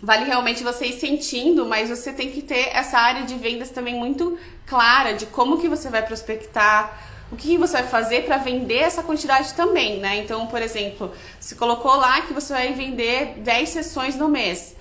vale 0.00 0.24
realmente 0.24 0.62
você 0.62 0.86
ir 0.86 0.92
sentindo, 0.92 1.66
mas 1.66 1.88
você 1.90 2.12
tem 2.12 2.30
que 2.30 2.42
ter 2.42 2.68
essa 2.72 2.98
área 2.98 3.24
de 3.24 3.34
vendas 3.34 3.70
também 3.70 3.94
muito 3.94 4.38
clara 4.64 5.12
de 5.12 5.26
como 5.26 5.58
que 5.58 5.68
você 5.68 5.88
vai 5.88 6.02
prospectar, 6.02 6.96
o 7.32 7.36
que 7.36 7.58
você 7.58 7.74
vai 7.74 7.88
fazer 7.88 8.24
para 8.24 8.38
vender 8.38 8.78
essa 8.78 9.02
quantidade 9.02 9.54
também, 9.54 9.98
né? 9.98 10.18
Então, 10.18 10.46
por 10.46 10.62
exemplo, 10.62 11.12
se 11.40 11.56
colocou 11.56 11.94
lá 11.96 12.22
que 12.22 12.32
você 12.32 12.52
vai 12.52 12.72
vender 12.72 13.38
10 13.38 13.68
sessões 13.68 14.16
no 14.16 14.28
mês. 14.28 14.76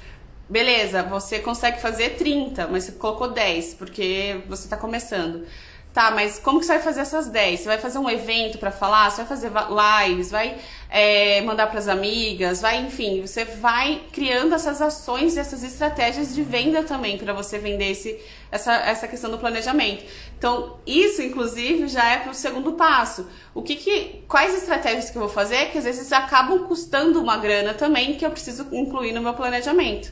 Beleza, 0.49 1.03
você 1.03 1.39
consegue 1.39 1.81
fazer 1.81 2.11
30, 2.11 2.67
mas 2.67 2.85
você 2.85 2.93
colocou 2.93 3.29
10 3.29 3.73
porque 3.73 4.41
você 4.47 4.63
está 4.63 4.77
começando. 4.77 5.45
Tá, 5.93 6.11
mas 6.11 6.37
como 6.37 6.59
que 6.59 6.65
você 6.65 6.73
vai 6.73 6.81
fazer 6.81 7.01
essas 7.01 7.27
10? 7.27 7.59
Você 7.59 7.65
vai 7.65 7.79
fazer 7.79 7.97
um 7.97 8.09
evento 8.09 8.59
para 8.59 8.69
falar? 8.71 9.09
Você 9.09 9.23
vai 9.23 9.25
fazer 9.25 9.51
lives? 9.51 10.29
Vai 10.29 10.55
é, 10.91 11.41
mandar 11.41 11.67
para 11.67 11.79
as 11.79 11.87
amigas? 11.87 12.61
Vai, 12.61 12.79
enfim, 12.81 13.19
você 13.25 13.43
vai 13.43 14.03
criando 14.13 14.53
essas 14.53 14.79
ações 14.79 15.35
e 15.35 15.39
essas 15.39 15.63
estratégias 15.63 16.35
de 16.35 16.43
venda 16.43 16.83
também 16.83 17.17
para 17.17 17.33
você 17.33 17.57
vender 17.57 17.89
esse, 17.91 18.17
essa, 18.51 18.73
essa 18.75 19.07
questão 19.07 19.31
do 19.31 19.39
planejamento. 19.39 20.05
Então, 20.37 20.77
isso, 20.85 21.21
inclusive, 21.21 21.87
já 21.87 22.07
é 22.07 22.17
para 22.19 22.31
o 22.31 22.35
segundo 22.35 22.73
passo. 22.73 23.27
O 23.55 23.63
que, 23.63 23.75
que 23.75 24.23
quais 24.27 24.55
estratégias 24.55 25.09
que 25.09 25.17
eu 25.17 25.23
vou 25.23 25.31
fazer 25.31 25.71
que 25.71 25.79
às 25.79 25.83
vezes 25.83 26.13
acabam 26.13 26.67
custando 26.67 27.19
uma 27.19 27.37
grana 27.37 27.73
também 27.73 28.13
que 28.13 28.25
eu 28.25 28.29
preciso 28.29 28.67
incluir 28.71 29.13
no 29.13 29.21
meu 29.21 29.33
planejamento? 29.33 30.11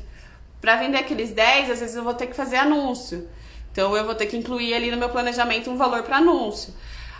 Para 0.65 0.77
vender 0.77 0.97
aqueles 0.97 1.29
10, 1.29 1.69
às 1.69 1.79
vezes 1.79 1.95
eu 1.95 2.03
vou 2.03 2.15
ter 2.15 2.25
que 2.25 2.33
fazer 2.33 2.55
anúncio. 2.55 3.29
Então 3.71 3.95
eu 3.95 4.03
vou 4.03 4.15
ter 4.15 4.25
que 4.25 4.35
incluir 4.35 4.73
ali 4.73 4.89
no 4.89 4.97
meu 4.97 5.09
planejamento 5.09 5.69
um 5.69 5.77
valor 5.77 6.01
para 6.01 6.17
anúncio. 6.17 6.73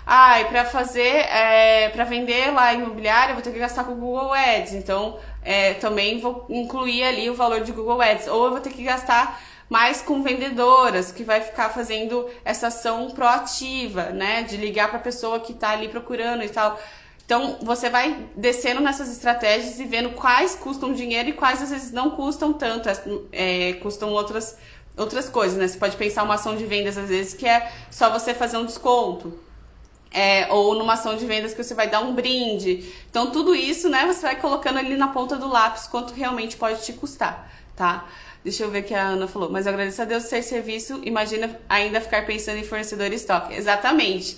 Ah, 0.03 0.41
e 0.41 0.45
para 0.45 0.65
fazer, 0.65 1.27
é, 1.29 1.89
para 1.89 2.05
vender 2.05 2.51
lá 2.51 2.73
imobiliária, 2.73 3.33
eu 3.33 3.35
vou 3.35 3.43
ter 3.43 3.51
que 3.51 3.59
gastar 3.59 3.83
com 3.83 3.91
o 3.91 3.97
Google 3.97 4.33
Ads. 4.33 4.73
Então, 4.73 5.19
é, 5.43 5.75
também 5.75 6.19
vou 6.19 6.47
incluir 6.49 7.03
ali 7.03 7.29
o 7.29 7.35
valor 7.35 7.61
de 7.61 7.71
Google 7.71 8.01
Ads. 8.01 8.27
Ou 8.29 8.45
eu 8.45 8.49
vou 8.49 8.61
ter 8.61 8.71
que 8.71 8.81
gastar 8.81 9.39
mais 9.69 10.01
com 10.01 10.23
vendedoras, 10.23 11.11
que 11.11 11.23
vai 11.23 11.39
ficar 11.39 11.69
fazendo 11.69 12.27
essa 12.43 12.67
ação 12.67 13.11
proativa, 13.11 14.05
né? 14.05 14.41
De 14.41 14.57
ligar 14.57 14.87
para 14.87 14.97
a 14.97 15.03
pessoa 15.03 15.39
que 15.39 15.51
está 15.51 15.69
ali 15.69 15.87
procurando 15.87 16.43
e 16.43 16.49
tal. 16.49 16.79
Então, 17.25 17.57
você 17.61 17.89
vai 17.89 18.29
descendo 18.35 18.79
nessas 18.81 19.09
estratégias 19.11 19.79
e 19.79 19.85
vendo 19.85 20.11
quais 20.11 20.53
custam 20.55 20.93
dinheiro 20.93 21.29
e 21.29 21.33
quais 21.33 21.61
às 21.61 21.71
vezes 21.71 21.91
não 21.91 22.11
custam 22.11 22.53
tanto, 22.53 22.87
é, 23.31 23.73
custam 23.81 24.11
outras, 24.11 24.55
outras 24.95 25.27
coisas, 25.27 25.57
né? 25.57 25.67
Você 25.67 25.77
pode 25.79 25.97
pensar 25.97 26.21
uma 26.21 26.35
ação 26.35 26.55
de 26.55 26.65
vendas, 26.65 26.97
às 26.97 27.09
vezes, 27.09 27.33
que 27.33 27.47
é 27.47 27.71
só 27.89 28.11
você 28.11 28.33
fazer 28.33 28.57
um 28.57 28.65
desconto. 28.65 29.39
É, 30.11 30.47
ou 30.49 30.75
numa 30.75 30.93
ação 30.93 31.17
de 31.17 31.25
vendas 31.25 31.53
que 31.53 31.61
você 31.61 31.73
vai 31.73 31.89
dar 31.89 31.99
um 31.99 32.13
brinde. 32.13 32.93
Então, 33.09 33.31
tudo 33.31 33.53
isso, 33.53 33.89
né, 33.89 34.05
você 34.05 34.21
vai 34.21 34.35
colocando 34.37 34.77
ali 34.77 34.95
na 34.95 35.09
ponta 35.09 35.35
do 35.35 35.49
lápis 35.49 35.87
quanto 35.87 36.13
realmente 36.13 36.55
pode 36.55 36.85
te 36.85 36.93
custar, 36.93 37.51
tá? 37.75 38.05
Deixa 38.41 38.63
eu 38.63 38.69
ver 38.69 38.83
o 38.83 38.83
que 38.83 38.93
a 38.93 39.01
Ana 39.01 39.27
falou. 39.27 39.49
Mas 39.49 39.65
agradeço 39.65 40.01
a 40.01 40.05
Deus 40.05 40.23
ser 40.25 40.43
serviço, 40.43 41.01
imagina 41.03 41.59
ainda 41.67 41.99
ficar 41.99 42.25
pensando 42.25 42.59
em 42.59 42.63
fornecedor 42.63 43.11
e 43.11 43.15
estoque. 43.15 43.55
Exatamente. 43.55 44.37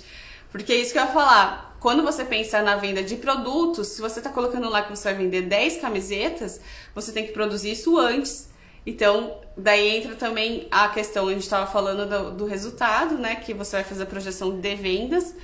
Porque 0.50 0.72
é 0.72 0.76
isso 0.76 0.92
que 0.92 0.98
eu 0.98 1.04
ia 1.04 1.08
falar. 1.08 1.67
Quando 1.80 2.02
você 2.02 2.24
pensa 2.24 2.60
na 2.60 2.76
venda 2.76 3.02
de 3.02 3.16
produtos, 3.16 3.88
se 3.88 4.00
você 4.00 4.18
está 4.18 4.30
colocando 4.30 4.68
lá 4.68 4.82
que 4.82 4.90
você 4.90 5.04
vai 5.04 5.14
vender 5.14 5.42
10 5.42 5.80
camisetas, 5.80 6.60
você 6.94 7.12
tem 7.12 7.24
que 7.24 7.32
produzir 7.32 7.72
isso 7.72 7.96
antes. 7.96 8.48
Então, 8.84 9.36
daí 9.56 9.98
entra 9.98 10.14
também 10.16 10.66
a 10.70 10.88
questão, 10.88 11.28
a 11.28 11.32
gente 11.32 11.42
estava 11.42 11.70
falando 11.70 12.08
do, 12.08 12.30
do, 12.32 12.46
resultado, 12.46 13.16
né? 13.16 13.36
Que 13.36 13.54
você 13.54 13.76
vai 13.76 13.84
fazer 13.84 14.04
a 14.04 14.06
projeção 14.06 14.58
de 14.58 14.74
vendas, 14.74 15.34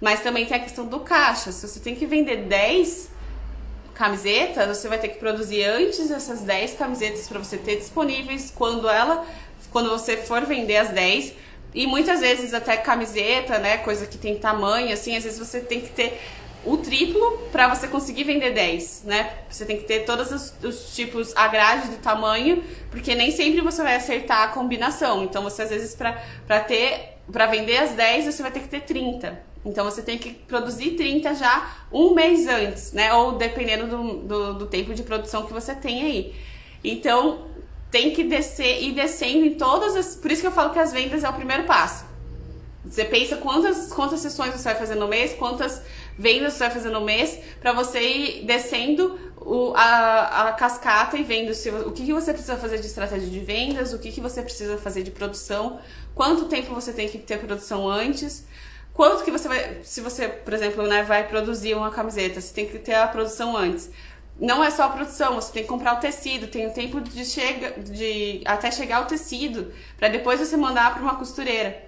mas 0.00 0.22
também 0.22 0.46
tem 0.46 0.56
a 0.56 0.60
questão 0.60 0.86
do 0.86 1.00
caixa. 1.00 1.52
Se 1.52 1.68
você 1.68 1.80
tem 1.80 1.94
que 1.94 2.06
vender 2.06 2.44
10 2.44 3.10
camisetas, 3.92 4.78
você 4.78 4.88
vai 4.88 4.98
ter 4.98 5.08
que 5.08 5.18
produzir 5.18 5.64
antes 5.64 6.10
essas 6.10 6.40
10 6.40 6.74
camisetas 6.74 7.28
para 7.28 7.38
você 7.38 7.58
ter 7.58 7.76
disponíveis 7.76 8.50
quando 8.54 8.88
ela, 8.88 9.26
quando 9.70 9.90
você 9.90 10.16
for 10.16 10.42
vender 10.46 10.76
as 10.76 10.90
10 10.90 11.34
e 11.74 11.86
muitas 11.86 12.20
vezes 12.20 12.52
até 12.52 12.76
camiseta, 12.76 13.58
né? 13.58 13.78
Coisa 13.78 14.06
que 14.06 14.18
tem 14.18 14.36
tamanho, 14.38 14.92
assim, 14.92 15.16
às 15.16 15.24
vezes 15.24 15.38
você 15.38 15.60
tem 15.60 15.80
que 15.80 15.90
ter 15.90 16.20
o 16.64 16.76
triplo 16.76 17.48
para 17.50 17.68
você 17.74 17.88
conseguir 17.88 18.24
vender 18.24 18.52
10, 18.52 19.02
né? 19.04 19.38
Você 19.48 19.64
tem 19.64 19.76
que 19.78 19.84
ter 19.84 20.04
todos 20.04 20.30
os, 20.30 20.54
os, 20.62 20.94
tipos, 20.94 21.34
a 21.34 21.48
grade 21.48 21.88
do 21.88 21.96
tamanho, 21.96 22.62
porque 22.90 23.14
nem 23.14 23.30
sempre 23.30 23.60
você 23.60 23.82
vai 23.82 23.96
acertar 23.96 24.42
a 24.42 24.48
combinação. 24.48 25.24
Então 25.24 25.42
você 25.42 25.62
às 25.62 25.70
vezes 25.70 25.94
para 25.94 26.60
ter 26.60 27.12
para 27.30 27.46
vender 27.46 27.78
as 27.78 27.92
10, 27.92 28.26
você 28.26 28.42
vai 28.42 28.50
ter 28.50 28.60
que 28.60 28.68
ter 28.68 28.80
30. 28.80 29.40
Então 29.64 29.84
você 29.84 30.02
tem 30.02 30.18
que 30.18 30.30
produzir 30.30 30.92
30 30.92 31.34
já 31.34 31.84
um 31.90 32.14
mês 32.14 32.46
antes, 32.48 32.92
né? 32.92 33.12
Ou 33.14 33.32
dependendo 33.32 33.86
do, 33.86 34.18
do, 34.18 34.54
do 34.54 34.66
tempo 34.66 34.92
de 34.92 35.02
produção 35.02 35.46
que 35.46 35.52
você 35.52 35.74
tem 35.74 36.02
aí. 36.02 36.34
Então, 36.84 37.46
tem 37.92 38.10
que 38.10 38.24
descer 38.24 38.82
e 38.82 38.90
descendo 38.90 39.44
em 39.44 39.54
todas 39.54 39.94
as. 39.94 40.16
Por 40.16 40.32
isso 40.32 40.40
que 40.40 40.46
eu 40.48 40.52
falo 40.52 40.72
que 40.72 40.78
as 40.78 40.92
vendas 40.92 41.22
é 41.22 41.28
o 41.28 41.32
primeiro 41.34 41.64
passo. 41.64 42.06
Você 42.84 43.04
pensa 43.04 43.36
quantas, 43.36 43.92
quantas 43.92 44.18
sessões 44.20 44.52
você 44.52 44.64
vai 44.64 44.74
fazer 44.74 44.96
no 44.96 45.06
mês, 45.06 45.34
quantas 45.34 45.82
vendas 46.18 46.54
você 46.54 46.58
vai 46.60 46.70
fazer 46.70 46.90
no 46.90 47.02
mês, 47.02 47.38
para 47.60 47.72
você 47.72 48.00
ir 48.00 48.44
descendo 48.44 49.16
o, 49.36 49.72
a, 49.76 50.48
a 50.48 50.52
cascata 50.52 51.16
e 51.16 51.22
vendo 51.22 51.54
se, 51.54 51.70
o 51.70 51.92
que, 51.92 52.04
que 52.04 52.12
você 52.12 52.32
precisa 52.32 52.56
fazer 52.56 52.78
de 52.78 52.86
estratégia 52.86 53.28
de 53.28 53.40
vendas, 53.40 53.92
o 53.92 53.98
que, 53.98 54.10
que 54.10 54.20
você 54.20 54.42
precisa 54.42 54.78
fazer 54.78 55.02
de 55.04 55.12
produção, 55.12 55.78
quanto 56.14 56.46
tempo 56.46 56.74
você 56.74 56.92
tem 56.92 57.08
que 57.08 57.18
ter 57.18 57.38
produção 57.38 57.88
antes, 57.88 58.44
quanto 58.92 59.22
que 59.22 59.30
você 59.30 59.46
vai. 59.46 59.78
Se 59.84 60.00
você, 60.00 60.28
por 60.28 60.52
exemplo, 60.52 60.82
né, 60.86 61.04
vai 61.04 61.28
produzir 61.28 61.74
uma 61.74 61.90
camiseta, 61.90 62.40
você 62.40 62.52
tem 62.52 62.66
que 62.66 62.78
ter 62.78 62.94
a 62.94 63.06
produção 63.06 63.56
antes 63.56 63.90
não 64.40 64.62
é 64.62 64.70
só 64.70 64.84
a 64.84 64.88
produção, 64.90 65.34
você 65.34 65.52
tem 65.52 65.62
que 65.62 65.68
comprar 65.68 65.94
o 65.94 66.00
tecido, 66.00 66.46
tem 66.46 66.66
o 66.66 66.72
tempo 66.72 67.00
de 67.00 67.24
chega, 67.24 67.80
de 67.80 68.42
até 68.44 68.70
chegar 68.70 69.02
o 69.02 69.06
tecido, 69.06 69.72
para 69.98 70.08
depois 70.08 70.40
você 70.40 70.56
mandar 70.56 70.92
para 70.94 71.02
uma 71.02 71.16
costureira. 71.16 71.84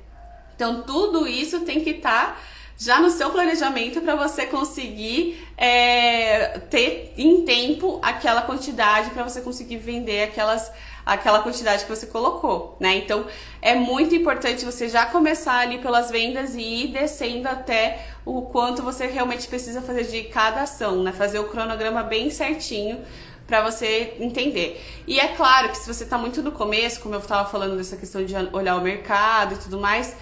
Então 0.55 0.83
tudo 0.83 1.27
isso 1.27 1.61
tem 1.61 1.81
que 1.81 1.91
estar 1.91 2.35
tá 2.35 2.41
já 2.77 3.01
no 3.01 3.11
seu 3.11 3.31
planejamento 3.31 4.01
para 4.01 4.17
você 4.17 4.47
conseguir 4.47 5.45
é, 5.57 6.59
ter 6.71 7.15
em 7.17 7.45
tempo 7.45 8.01
aquela 8.03 8.43
quantidade 8.43 9.11
para 9.11 9.23
você 9.23 9.41
conseguir 9.41 9.77
vender 9.77 10.25
aquelas 10.25 10.73
aquela 11.05 11.41
quantidade 11.41 11.85
que 11.85 11.89
você 11.89 12.07
colocou, 12.07 12.77
né? 12.81 12.97
Então 12.97 13.27
é 13.61 13.75
muito 13.75 14.15
importante 14.15 14.65
você 14.65 14.89
já 14.89 15.07
começar 15.07 15.59
ali 15.59 15.79
pelas 15.79 16.11
vendas 16.11 16.55
e 16.55 16.61
ir 16.61 16.89
descendo 16.89 17.49
até 17.49 18.07
o 18.25 18.43
quanto 18.43 18.83
você 18.83 19.07
realmente 19.07 19.47
precisa 19.47 19.83
fazer 19.83 20.05
de 20.05 20.25
cada 20.25 20.63
ação, 20.63 21.03
né? 21.03 21.13
Fazer 21.13 21.39
o 21.39 21.45
cronograma 21.45 22.03
bem 22.03 22.31
certinho 22.31 23.05
para 23.47 23.61
você 23.61 24.15
entender. 24.19 24.83
E 25.07 25.21
é 25.21 25.29
claro 25.29 25.69
que 25.69 25.77
se 25.77 25.93
você 25.93 26.05
está 26.05 26.17
muito 26.17 26.43
no 26.43 26.53
começo, 26.53 27.01
como 27.01 27.15
eu 27.15 27.21
estava 27.21 27.49
falando 27.49 27.77
dessa 27.77 27.97
questão 27.97 28.25
de 28.25 28.35
olhar 28.53 28.77
o 28.77 28.81
mercado 28.81 29.55
e 29.55 29.59
tudo 29.59 29.79
mais, 29.79 30.17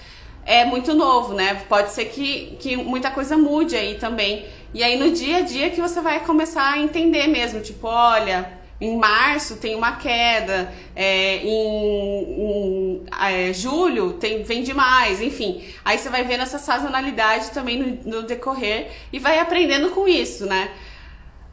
é 0.45 0.65
muito 0.65 0.93
novo, 0.95 1.33
né? 1.33 1.63
Pode 1.69 1.91
ser 1.93 2.07
que, 2.07 2.57
que 2.59 2.77
muita 2.77 3.11
coisa 3.11 3.37
mude 3.37 3.77
aí 3.77 3.95
também. 3.97 4.45
E 4.75 4.83
aí 4.83 4.99
no 4.99 5.13
dia 5.13 5.39
a 5.39 5.41
dia 5.43 5.71
que 5.71 5.81
você 5.81 6.01
vai 6.01 6.21
começar 6.21 6.73
a 6.73 6.79
entender 6.79 7.29
mesmo, 7.29 7.61
tipo, 7.61 7.87
olha, 7.87 8.62
em 8.83 8.97
março 8.97 9.57
tem 9.59 9.77
uma 9.77 9.97
queda, 9.97 10.73
é, 10.97 11.37
em, 11.37 12.99
em 12.99 13.05
é, 13.21 13.53
julho 13.53 14.15
tem, 14.15 14.43
vende 14.43 14.75
mais, 14.75 15.23
enfim. 15.23 15.63
Aí 15.85 15.97
você 15.97 16.09
vai 16.09 16.25
vendo 16.25 16.41
essa 16.41 16.59
sazonalidade 16.59 17.53
também 17.53 17.79
no, 17.79 18.17
no 18.17 18.23
decorrer 18.25 18.91
e 19.13 19.21
vai 19.21 19.39
aprendendo 19.39 19.91
com 19.91 20.09
isso, 20.09 20.47
né? 20.47 20.73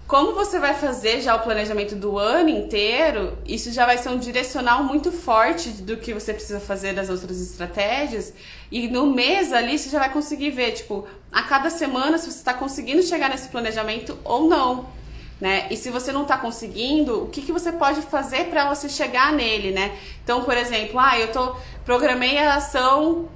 Como 0.07 0.33
você 0.33 0.57
vai 0.57 0.73
fazer 0.73 1.21
já 1.21 1.35
o 1.35 1.41
planejamento 1.41 1.93
do 1.93 2.17
ano 2.17 2.49
inteiro, 2.49 3.37
isso 3.45 3.71
já 3.71 3.85
vai 3.85 3.99
ser 3.99 4.09
um 4.09 4.17
direcional 4.17 4.83
muito 4.83 5.11
forte 5.11 5.69
do 5.69 5.97
que 5.97 6.15
você 6.15 6.33
precisa 6.33 6.59
fazer 6.59 6.93
das 6.93 7.11
outras 7.11 7.39
estratégias. 7.39 8.33
E 8.71 8.87
no 8.87 9.05
mês 9.05 9.53
ali 9.53 9.77
você 9.77 9.87
já 9.87 9.99
vai 9.99 10.11
conseguir 10.11 10.49
ver, 10.49 10.71
tipo, 10.71 11.07
a 11.31 11.43
cada 11.43 11.69
semana 11.69 12.17
se 12.17 12.25
você 12.31 12.39
está 12.39 12.55
conseguindo 12.55 13.03
chegar 13.03 13.29
nesse 13.29 13.49
planejamento 13.49 14.17
ou 14.23 14.49
não 14.49 14.97
né? 15.39 15.67
E 15.69 15.77
se 15.77 15.89
você 15.89 16.11
não 16.11 16.23
está 16.23 16.37
conseguindo, 16.37 17.23
o 17.23 17.29
que, 17.29 17.41
que 17.41 17.51
você 17.51 17.71
pode 17.71 18.01
fazer 18.01 18.45
para 18.45 18.67
você 18.73 18.89
chegar 18.89 19.31
nele, 19.31 19.71
né? 19.71 19.97
Então, 20.23 20.43
por 20.43 20.57
exemplo, 20.57 20.99
ah, 20.99 21.17
eu 21.17 21.31
tô 21.31 21.55
programei 21.85 22.37
a 22.37 22.55
ação 22.55 23.29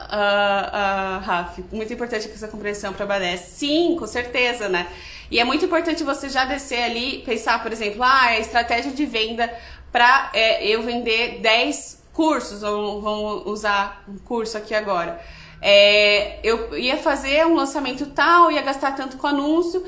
Uh, 0.00 0.02
uh, 0.02 1.20
Raf, 1.20 1.62
muito 1.70 1.92
importante 1.92 2.26
essa 2.26 2.48
compreensão 2.48 2.92
para 2.92 3.04
a 3.04 3.36
Sim, 3.36 3.96
com 3.98 4.06
certeza, 4.06 4.66
né? 4.66 4.88
E 5.30 5.38
é 5.38 5.44
muito 5.44 5.66
importante 5.66 6.02
você 6.02 6.28
já 6.28 6.46
descer 6.46 6.82
ali, 6.82 7.22
pensar, 7.24 7.62
por 7.62 7.70
exemplo, 7.70 8.02
ah, 8.02 8.22
a 8.22 8.38
estratégia 8.38 8.90
de 8.92 9.04
venda 9.04 9.52
para 9.92 10.30
é, 10.32 10.66
eu 10.66 10.82
vender 10.82 11.40
10 11.40 12.02
cursos, 12.12 12.62
vamos, 12.62 13.02
vamos 13.02 13.46
usar 13.46 14.04
um 14.08 14.18
curso 14.18 14.56
aqui 14.56 14.74
agora. 14.74 15.20
É, 15.62 16.38
eu 16.42 16.76
ia 16.76 16.96
fazer 16.96 17.46
um 17.46 17.54
lançamento 17.54 18.06
tal, 18.06 18.50
ia 18.50 18.62
gastar 18.62 18.92
tanto 18.96 19.18
com 19.18 19.26
anúncio, 19.26 19.84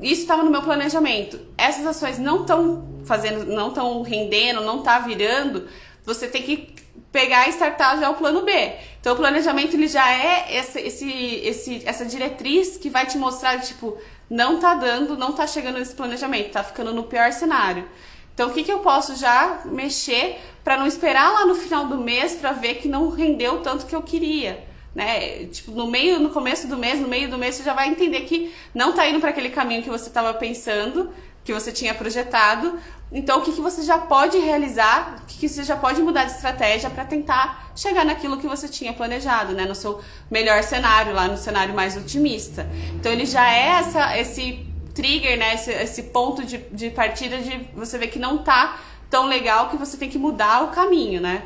isso 0.00 0.22
estava 0.22 0.42
no 0.42 0.50
meu 0.50 0.62
planejamento. 0.62 1.38
Essas 1.56 1.86
ações 1.86 2.18
não 2.18 2.42
estão 2.42 2.88
fazendo, 3.04 3.46
não 3.46 3.68
estão 3.68 4.02
rendendo, 4.02 4.60
não 4.60 4.78
está 4.78 4.98
virando. 4.98 5.68
Você 6.04 6.26
tem 6.26 6.42
que 6.42 6.74
pegar 7.10 7.46
e 7.46 7.50
startar 7.50 7.98
já 8.00 8.10
o 8.10 8.14
plano 8.14 8.42
B. 8.42 8.72
Então 9.00 9.14
o 9.14 9.16
planejamento 9.16 9.74
ele 9.74 9.86
já 9.86 10.10
é 10.10 10.56
esse, 10.56 10.80
esse, 10.80 11.10
esse, 11.44 11.82
essa 11.86 12.04
diretriz 12.04 12.76
que 12.76 12.90
vai 12.90 13.06
te 13.06 13.16
mostrar 13.16 13.60
tipo 13.60 13.96
não 14.28 14.58
tá 14.58 14.74
dando, 14.74 15.16
não 15.16 15.32
tá 15.32 15.46
chegando 15.46 15.78
nesse 15.78 15.94
planejamento, 15.94 16.50
tá 16.50 16.64
ficando 16.64 16.92
no 16.92 17.04
pior 17.04 17.32
cenário. 17.32 17.88
Então 18.34 18.48
o 18.48 18.52
que, 18.52 18.64
que 18.64 18.72
eu 18.72 18.80
posso 18.80 19.14
já 19.14 19.60
mexer 19.64 20.40
para 20.64 20.76
não 20.76 20.86
esperar 20.86 21.32
lá 21.32 21.46
no 21.46 21.54
final 21.54 21.86
do 21.86 21.98
mês 21.98 22.34
para 22.34 22.52
ver 22.52 22.76
que 22.76 22.88
não 22.88 23.08
rendeu 23.10 23.62
tanto 23.62 23.86
que 23.86 23.94
eu 23.94 24.02
queria? 24.02 24.73
Né? 24.94 25.46
Tipo, 25.46 25.72
no 25.72 25.86
meio, 25.86 26.20
no 26.20 26.30
começo 26.30 26.68
do 26.68 26.76
mês, 26.76 27.00
no 27.00 27.08
meio 27.08 27.28
do 27.28 27.36
mês, 27.36 27.56
você 27.56 27.62
já 27.62 27.74
vai 27.74 27.88
entender 27.88 28.20
que 28.22 28.54
não 28.74 28.92
tá 28.92 29.06
indo 29.08 29.20
para 29.20 29.30
aquele 29.30 29.50
caminho 29.50 29.82
que 29.82 29.90
você 29.90 30.08
estava 30.08 30.32
pensando, 30.34 31.12
que 31.44 31.52
você 31.52 31.72
tinha 31.72 31.94
projetado. 31.94 32.78
Então, 33.12 33.38
o 33.38 33.42
que, 33.42 33.52
que 33.52 33.60
você 33.60 33.82
já 33.82 33.98
pode 33.98 34.38
realizar, 34.38 35.20
o 35.22 35.26
que, 35.26 35.38
que 35.40 35.48
você 35.48 35.62
já 35.64 35.76
pode 35.76 36.00
mudar 36.00 36.24
de 36.24 36.32
estratégia 36.32 36.88
para 36.88 37.04
tentar 37.04 37.72
chegar 37.76 38.04
naquilo 38.04 38.38
que 38.38 38.46
você 38.46 38.68
tinha 38.68 38.92
planejado, 38.92 39.52
né? 39.52 39.64
No 39.64 39.74
seu 39.74 40.00
melhor 40.30 40.62
cenário, 40.62 41.12
lá 41.12 41.28
no 41.28 41.36
cenário 41.36 41.74
mais 41.74 41.96
otimista. 41.96 42.68
Então, 42.94 43.12
ele 43.12 43.26
já 43.26 43.52
é 43.52 43.78
essa, 43.78 44.18
esse 44.18 44.66
trigger, 44.94 45.38
né? 45.38 45.54
Esse, 45.54 45.72
esse 45.72 46.02
ponto 46.04 46.44
de, 46.44 46.58
de 46.70 46.90
partida 46.90 47.38
de 47.38 47.68
você 47.74 47.98
ver 47.98 48.08
que 48.08 48.18
não 48.18 48.38
tá 48.38 48.78
tão 49.10 49.26
legal 49.26 49.68
que 49.68 49.76
você 49.76 49.96
tem 49.96 50.08
que 50.08 50.18
mudar 50.18 50.64
o 50.64 50.68
caminho, 50.68 51.20
né? 51.20 51.44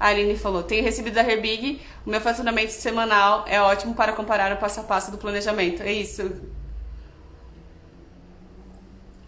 A 0.00 0.08
Aline 0.08 0.34
falou: 0.34 0.62
tenho 0.62 0.82
recebido 0.82 1.14
da 1.14 1.22
Herbig, 1.22 1.82
o 2.06 2.10
meu 2.10 2.22
faturamento 2.22 2.72
semanal 2.72 3.44
é 3.46 3.60
ótimo 3.60 3.94
para 3.94 4.14
comparar 4.14 4.50
o 4.50 4.56
passo 4.56 4.80
a 4.80 4.82
passo 4.82 5.10
do 5.10 5.18
planejamento. 5.18 5.82
É 5.82 5.92
isso. 5.92 6.32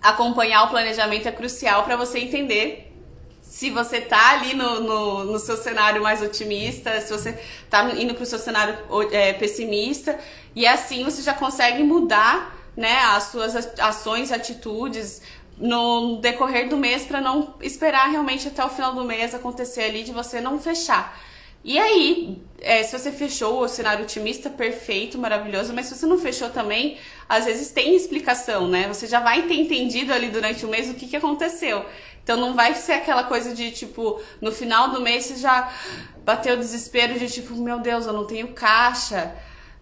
Acompanhar 0.01 0.65
o 0.65 0.71
planejamento 0.71 1.29
é 1.29 1.33
crucial 1.33 1.85
para 1.85 1.95
você 1.95 2.19
entender 2.21 2.89
se 3.43 3.69
você 3.69 4.01
tá 4.01 4.31
ali 4.31 4.55
no, 4.55 4.81
no, 4.81 5.25
no, 5.25 5.39
seu 5.39 5.59
cenário 5.59 6.03
mais 6.03 6.23
otimista, 6.23 6.99
se 7.03 7.13
você 7.13 7.39
tá 7.69 7.91
indo 7.91 8.15
para 8.15 8.23
o 8.23 8.27
seu 8.27 8.39
cenário 8.39 8.79
é, 9.13 9.35
pessimista, 9.35 10.19
e 10.55 10.67
assim 10.67 11.05
você 11.05 11.21
já 11.21 11.35
consegue 11.35 11.83
mudar 11.83 12.57
né, 12.75 12.99
as 13.05 13.25
suas 13.25 13.55
ações, 13.79 14.33
atitudes, 14.33 15.21
no 15.63 16.17
decorrer 16.17 16.69
do 16.69 16.77
mês 16.77 17.05
para 17.05 17.21
não 17.21 17.55
esperar 17.61 18.11
realmente 18.11 18.49
até 18.49 18.65
o 18.65 18.69
final 18.69 18.93
do 18.95 19.05
mês 19.05 19.33
acontecer 19.33 19.85
ali 19.85 20.03
de 20.03 20.11
você 20.11 20.41
não 20.41 20.59
fechar. 20.59 21.17
E 21.65 21.79
aí, 21.79 22.43
é, 22.61 22.83
se 22.83 22.99
você 22.99 23.13
fechou 23.13 23.63
o 23.63 23.69
cenário 23.69 24.03
otimista, 24.03 24.51
perfeito, 24.51 25.17
maravilhoso, 25.17 25.73
mas 25.73 25.87
se 25.87 25.95
você 25.97 26.05
não 26.05 26.19
fechou 26.19 26.51
também, 26.51 26.99
às 27.29 27.45
vezes 27.45 27.71
tem 27.71 27.95
explicação, 27.95 28.67
né? 28.67 28.89
Você 28.89 29.07
já 29.07 29.21
vai 29.21 29.43
ter 29.43 29.55
entendido 29.55 30.13
ali 30.13 30.29
durante 30.29 30.67
o 30.67 30.69
mês 30.69 30.91
o 30.91 30.95
que, 30.95 31.07
que 31.07 31.17
aconteceu. 31.17 31.87
Então 32.25 32.37
não 32.37 32.55
vai 32.55 32.75
ser 32.75 32.95
aquela 32.95 33.23
coisa 33.23 33.55
de 33.55 33.71
tipo, 33.71 34.21
no 34.41 34.51
final 34.51 34.91
do 34.91 35.01
mês 35.01 35.27
você 35.27 35.37
já 35.37 35.73
bateu 36.25 36.55
o 36.55 36.59
desespero 36.59 37.17
de 37.17 37.29
tipo, 37.29 37.55
meu 37.55 37.79
Deus, 37.79 38.07
eu 38.07 38.13
não 38.13 38.27
tenho 38.27 38.49
caixa 38.49 39.33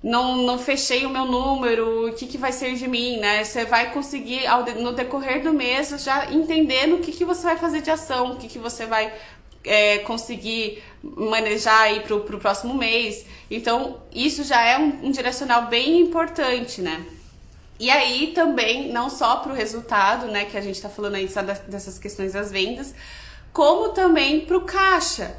não, 0.03 0.37
não 0.39 0.59
fechei 0.59 1.05
o 1.05 1.11
meu 1.11 1.27
número, 1.27 2.09
o 2.09 2.13
que, 2.15 2.27
que 2.27 2.39
vai 2.39 2.53
ser 2.53 2.75
de 2.75 2.89
mim, 2.89 3.19
né? 3.19 3.45
Você 3.45 3.65
vai 3.65 3.93
conseguir, 3.93 4.47
ao, 4.47 4.65
no 4.65 4.93
decorrer 4.93 5.43
do 5.43 5.53
mês, 5.53 5.91
já 6.03 6.31
entendendo 6.33 6.97
o 6.97 6.99
que, 7.01 7.13
que 7.13 7.25
você 7.25 7.43
vai 7.43 7.59
fazer 7.59 7.83
de 7.83 7.91
ação, 7.91 8.33
o 8.33 8.37
que, 8.37 8.49
que 8.49 8.59
você 8.59 8.87
vai 8.87 9.13
é, 9.63 9.99
conseguir 9.99 10.83
manejar 11.03 11.83
aí 11.83 12.01
pro, 12.01 12.21
pro 12.21 12.39
próximo 12.39 12.75
mês. 12.75 13.27
Então, 13.51 14.01
isso 14.13 14.43
já 14.43 14.63
é 14.65 14.79
um, 14.79 15.07
um 15.07 15.11
direcional 15.11 15.67
bem 15.67 16.01
importante, 16.01 16.81
né? 16.81 17.05
E 17.79 17.91
aí 17.91 18.33
também, 18.35 18.93
não 18.93 19.09
só 19.09 19.37
para 19.37 19.53
o 19.53 19.55
resultado, 19.55 20.27
né, 20.27 20.45
que 20.45 20.57
a 20.57 20.61
gente 20.61 20.77
está 20.77 20.91
falando 20.91 21.15
aí 21.15 21.29
dessas 21.67 21.99
questões 21.99 22.35
das 22.35 22.51
vendas, 22.51 22.95
como 23.53 23.91
também 23.91 24.41
para 24.45 24.57
o 24.57 24.63
caixa. 24.63 25.35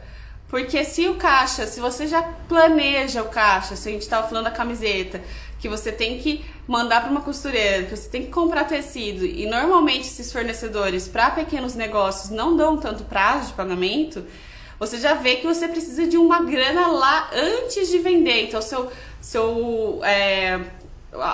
Porque 0.51 0.83
se 0.83 1.07
o 1.07 1.15
caixa, 1.15 1.65
se 1.65 1.79
você 1.79 2.05
já 2.05 2.21
planeja 2.21 3.23
o 3.23 3.29
caixa, 3.29 3.77
se 3.77 3.87
a 3.87 3.91
gente 3.93 4.01
estava 4.01 4.27
falando 4.27 4.43
da 4.43 4.51
camiseta, 4.51 5.21
que 5.57 5.69
você 5.69 5.93
tem 5.93 6.19
que 6.19 6.43
mandar 6.67 7.01
para 7.01 7.09
uma 7.09 7.21
costureira, 7.21 7.85
que 7.85 7.95
você 7.95 8.09
tem 8.09 8.25
que 8.25 8.31
comprar 8.31 8.65
tecido, 8.65 9.25
e 9.25 9.45
normalmente 9.45 10.09
esses 10.09 10.29
fornecedores 10.29 11.07
para 11.07 11.31
pequenos 11.31 11.73
negócios 11.73 12.31
não 12.31 12.57
dão 12.57 12.75
tanto 12.75 13.05
prazo 13.05 13.47
de 13.47 13.53
pagamento, 13.53 14.25
você 14.77 14.99
já 14.99 15.13
vê 15.13 15.37
que 15.37 15.47
você 15.47 15.69
precisa 15.69 16.05
de 16.05 16.17
uma 16.17 16.43
grana 16.43 16.87
lá 16.87 17.29
antes 17.33 17.87
de 17.87 17.99
vender. 17.99 18.47
Então, 18.47 18.61
seu, 18.61 18.91
seu 19.21 20.01
é, 20.03 20.59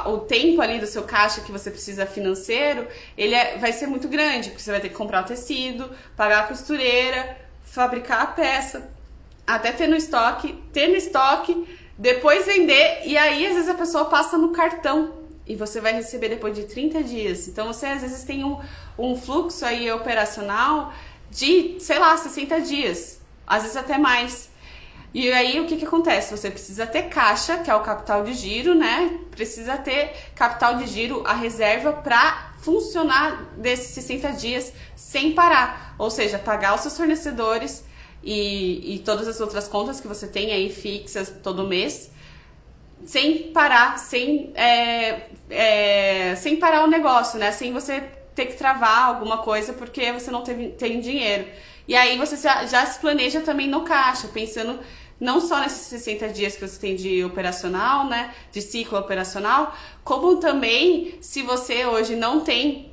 o 0.06 0.20
tempo 0.20 0.62
ali 0.62 0.78
do 0.80 0.86
seu 0.86 1.02
caixa 1.02 1.42
que 1.42 1.52
você 1.52 1.72
precisa 1.72 2.06
financeiro, 2.06 2.88
ele 3.18 3.34
é, 3.34 3.58
vai 3.58 3.74
ser 3.74 3.88
muito 3.88 4.08
grande, 4.08 4.50
porque 4.50 4.62
você 4.62 4.70
vai 4.70 4.80
ter 4.80 4.90
que 4.90 4.96
comprar 4.96 5.24
o 5.24 5.26
tecido, 5.26 5.90
pagar 6.16 6.42
a 6.42 6.48
costureira, 6.48 7.36
fabricar 7.64 8.22
a 8.22 8.28
peça 8.28 8.96
até 9.48 9.72
ter 9.72 9.88
no 9.88 9.96
estoque, 9.96 10.54
ter 10.74 10.90
no 10.90 10.96
estoque, 10.96 11.66
depois 11.98 12.46
vender 12.46 13.04
e 13.06 13.18
aí 13.18 13.48
às 13.48 13.54
vezes 13.54 13.70
a 13.70 13.74
pessoa 13.74 14.06
passa 14.06 14.38
no 14.38 14.50
cartão 14.50 15.14
e 15.48 15.56
você 15.56 15.80
vai 15.80 15.94
receber 15.94 16.28
depois 16.28 16.54
de 16.54 16.64
30 16.64 17.02
dias. 17.02 17.48
Então 17.48 17.68
você 17.68 17.86
às 17.86 18.02
vezes 18.02 18.24
tem 18.24 18.44
um, 18.44 18.60
um 19.00 19.16
fluxo 19.16 19.66
aí 19.66 19.90
operacional 19.90 20.94
de, 21.32 21.78
sei 21.80 21.98
lá, 21.98 22.16
60 22.18 22.60
dias, 22.62 23.22
às 23.48 23.64
vezes 23.64 23.78
até 23.78 23.98
mais. 23.98 24.50
E 25.14 25.32
aí 25.32 25.60
o 25.60 25.66
que, 25.66 25.78
que 25.78 25.86
acontece? 25.86 26.36
Você 26.36 26.52
precisa 26.52 26.86
ter 26.86 27.04
caixa, 27.04 27.58
que 27.58 27.72
é 27.72 27.76
o 27.76 27.80
capital 27.80 28.24
de 28.24 28.34
giro, 28.34 28.76
né? 28.76 29.18
Precisa 29.32 29.78
ter 29.78 30.14
capital 30.36 30.76
de 30.76 30.86
giro, 30.86 31.24
a 31.26 31.34
reserva 31.34 31.94
para 31.94 32.52
funcionar 32.60 33.46
desses 33.58 33.88
60 33.96 34.32
dias 34.34 34.74
sem 34.96 35.32
parar. 35.32 35.96
Ou 35.98 36.12
seja, 36.12 36.38
pagar 36.38 36.76
os 36.76 36.82
seus 36.82 36.98
fornecedores, 36.98 37.84
e, 38.24 38.96
e 38.96 39.00
todas 39.00 39.28
as 39.28 39.40
outras 39.40 39.68
contas 39.68 40.00
que 40.00 40.08
você 40.08 40.28
tem 40.28 40.52
aí 40.52 40.70
fixas 40.70 41.34
todo 41.44 41.68
mês, 41.68 42.12
sem 43.06 43.52
parar, 43.52 43.98
sem, 43.98 44.52
é, 44.56 45.30
é, 45.50 46.36
sem 46.36 46.58
parar 46.58 46.84
o 46.84 46.88
negócio, 46.88 47.40
né? 47.40 47.52
Sem 47.52 47.72
você 47.72 48.02
ter 48.36 48.48
que 48.48 48.56
travar 48.56 49.06
alguma 49.06 49.40
coisa 49.40 49.74
porque 49.74 50.12
você 50.12 50.30
não 50.32 50.44
teve, 50.44 50.70
tem 50.70 51.00
dinheiro. 51.00 51.48
E 51.88 51.96
aí 51.96 52.18
você 52.18 52.36
já, 52.38 52.86
se 52.86 53.00
planeja 53.00 53.42
também 53.42 53.68
no 53.68 53.82
caixa, 53.82 54.28
pensando 54.28 54.80
não 55.20 55.40
só 55.40 55.60
nesses 55.60 55.88
60 55.88 56.30
dias 56.30 56.56
que 56.56 56.68
você 56.68 56.80
tem 56.80 56.96
de 56.96 57.24
operacional, 57.24 58.06
né, 58.06 58.34
de 58.52 58.62
ciclo 58.62 59.00
operacional, 59.00 59.76
como 60.04 60.36
também 60.36 61.18
se 61.22 61.42
você 61.42 61.86
hoje 61.86 62.16
não 62.16 62.42
tem, 62.42 62.92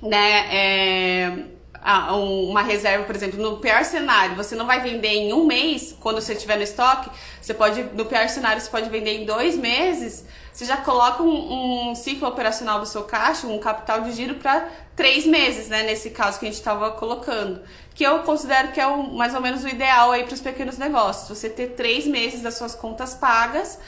né, 0.00 0.54
é, 0.54 1.44
uma 1.86 2.62
reserva, 2.62 3.04
por 3.04 3.14
exemplo, 3.14 3.40
no 3.40 3.58
pior 3.58 3.84
cenário, 3.84 4.34
você 4.34 4.56
não 4.56 4.66
vai 4.66 4.80
vender 4.80 5.08
em 5.08 5.32
um 5.32 5.46
mês, 5.46 5.96
quando 6.00 6.20
você 6.20 6.34
tiver 6.34 6.56
no 6.56 6.62
estoque, 6.62 7.10
você 7.40 7.54
pode, 7.54 7.82
no 7.82 8.04
pior 8.04 8.28
cenário, 8.28 8.60
você 8.60 8.70
pode 8.70 8.90
vender 8.90 9.22
em 9.22 9.24
dois 9.24 9.56
meses, 9.56 10.24
você 10.52 10.64
já 10.64 10.78
coloca 10.78 11.22
um, 11.22 11.90
um 11.90 11.94
ciclo 11.94 12.26
operacional 12.26 12.80
do 12.80 12.86
seu 12.86 13.04
caixa, 13.04 13.46
um 13.46 13.58
capital 13.58 14.00
de 14.00 14.12
giro 14.12 14.36
para 14.36 14.66
três 14.96 15.26
meses, 15.26 15.68
né? 15.68 15.82
Nesse 15.82 16.08
caso 16.08 16.38
que 16.40 16.46
a 16.46 16.48
gente 16.48 16.58
estava 16.58 16.92
colocando. 16.92 17.60
Que 17.94 18.02
eu 18.02 18.20
considero 18.20 18.72
que 18.72 18.80
é 18.80 18.86
o, 18.86 19.12
mais 19.12 19.34
ou 19.34 19.42
menos 19.42 19.64
o 19.64 19.68
ideal 19.68 20.12
aí 20.12 20.24
para 20.24 20.32
os 20.32 20.40
pequenos 20.40 20.78
negócios. 20.78 21.28
Você 21.38 21.50
ter 21.50 21.74
três 21.74 22.06
meses 22.06 22.40
das 22.40 22.54
suas 22.54 22.74
contas 22.74 23.14
pagas 23.14 23.78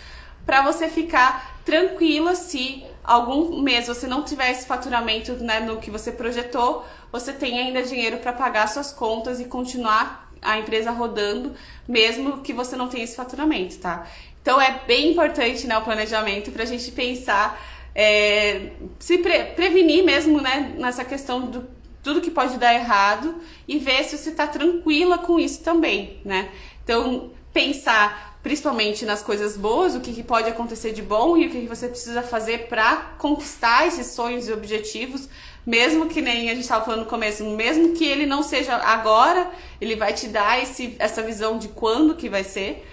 para 0.44 0.60
você 0.60 0.88
ficar 0.88 1.58
tranquila 1.64 2.34
se 2.34 2.84
algum 3.02 3.62
mês 3.62 3.86
você 3.86 4.06
não 4.06 4.22
tiver 4.22 4.50
esse 4.50 4.66
faturamento 4.66 5.32
né, 5.34 5.60
no 5.60 5.78
que 5.78 5.90
você 5.90 6.12
projetou, 6.12 6.84
você 7.12 7.32
tem 7.32 7.58
ainda 7.58 7.82
dinheiro 7.82 8.18
para 8.18 8.32
pagar 8.32 8.68
suas 8.68 8.92
contas 8.92 9.40
e 9.40 9.44
continuar 9.44 10.30
a 10.40 10.58
empresa 10.58 10.90
rodando, 10.90 11.54
mesmo 11.86 12.38
que 12.38 12.52
você 12.52 12.76
não 12.76 12.88
tenha 12.88 13.04
esse 13.04 13.16
faturamento, 13.16 13.78
tá? 13.78 14.06
Então 14.40 14.60
é 14.60 14.82
bem 14.86 15.12
importante 15.12 15.66
né, 15.66 15.76
o 15.76 15.82
planejamento 15.82 16.50
para 16.50 16.62
a 16.62 16.66
gente 16.66 16.90
pensar, 16.92 17.60
é, 17.94 18.70
se 18.98 19.18
pre 19.18 19.44
prevenir 19.56 20.04
mesmo 20.04 20.40
né, 20.40 20.74
nessa 20.78 21.04
questão 21.04 21.40
do 21.40 21.78
tudo 22.02 22.20
que 22.20 22.30
pode 22.30 22.56
dar 22.56 22.72
errado 22.72 23.34
e 23.66 23.78
ver 23.78 24.04
se 24.04 24.16
você 24.16 24.30
está 24.30 24.46
tranquila 24.46 25.18
com 25.18 25.38
isso 25.38 25.62
também, 25.62 26.20
né? 26.24 26.48
Então 26.82 27.32
pensar 27.52 28.38
principalmente 28.42 29.04
nas 29.04 29.22
coisas 29.22 29.56
boas, 29.56 29.94
o 29.94 30.00
que, 30.00 30.12
que 30.12 30.22
pode 30.22 30.48
acontecer 30.48 30.92
de 30.92 31.02
bom 31.02 31.36
e 31.36 31.46
o 31.46 31.50
que, 31.50 31.62
que 31.62 31.66
você 31.66 31.88
precisa 31.88 32.22
fazer 32.22 32.68
para 32.68 32.96
conquistar 33.18 33.86
esses 33.86 34.06
sonhos 34.08 34.48
e 34.48 34.52
objetivos 34.52 35.28
mesmo 35.68 36.06
que 36.06 36.22
nem 36.22 36.48
a 36.48 36.54
gente 36.54 36.62
estava 36.62 36.82
falando 36.82 37.00
no 37.00 37.06
começo, 37.10 37.44
mesmo 37.44 37.92
que 37.92 38.02
ele 38.02 38.24
não 38.24 38.42
seja 38.42 38.74
agora, 38.76 39.50
ele 39.78 39.96
vai 39.96 40.14
te 40.14 40.26
dar 40.28 40.62
esse, 40.62 40.96
essa 40.98 41.22
visão 41.22 41.58
de 41.58 41.68
quando 41.68 42.14
que 42.14 42.26
vai 42.26 42.42
ser. 42.42 42.88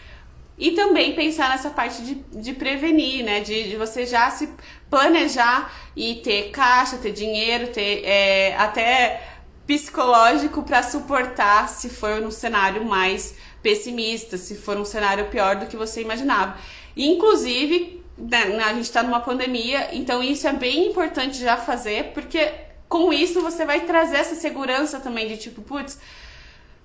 E 0.58 0.72
também 0.72 1.16
pensar 1.16 1.52
nessa 1.52 1.70
parte 1.70 2.02
de, 2.02 2.16
de 2.16 2.52
prevenir, 2.52 3.24
né? 3.24 3.40
De, 3.40 3.70
de 3.70 3.78
você 3.78 4.06
já 4.06 4.30
se 4.30 4.50
planejar 4.90 5.74
e 5.96 6.16
ter 6.16 6.50
caixa, 6.52 6.98
ter 6.98 7.14
dinheiro, 7.14 7.68
ter 7.68 8.04
é, 8.04 8.58
até 8.58 9.26
psicológico 9.66 10.62
para 10.62 10.84
suportar 10.84 11.70
se 11.70 11.90
for 11.90 12.22
um 12.22 12.30
cenário 12.30 12.84
mais 12.84 13.36
pessimista, 13.64 14.38
se 14.38 14.54
for 14.54 14.76
um 14.76 14.86
cenário 14.86 15.28
pior 15.30 15.56
do 15.56 15.68
que 15.68 15.78
você 15.78 16.02
imaginava. 16.02 16.58
Inclusive, 16.98 18.04
a 18.18 18.74
gente 18.74 18.84
está 18.84 19.04
numa 19.04 19.20
pandemia, 19.20 19.90
então 19.94 20.24
isso 20.24 20.48
é 20.48 20.54
bem 20.54 20.88
importante 20.88 21.38
já 21.38 21.58
fazer, 21.58 22.14
porque 22.14 22.52
com 22.88 23.12
isso 23.12 23.42
você 23.42 23.66
vai 23.66 23.82
trazer 23.82 24.18
essa 24.18 24.36
segurança 24.36 25.00
também 25.00 25.28
de 25.28 25.38
tipo, 25.38 25.62
putz, 25.62 26.00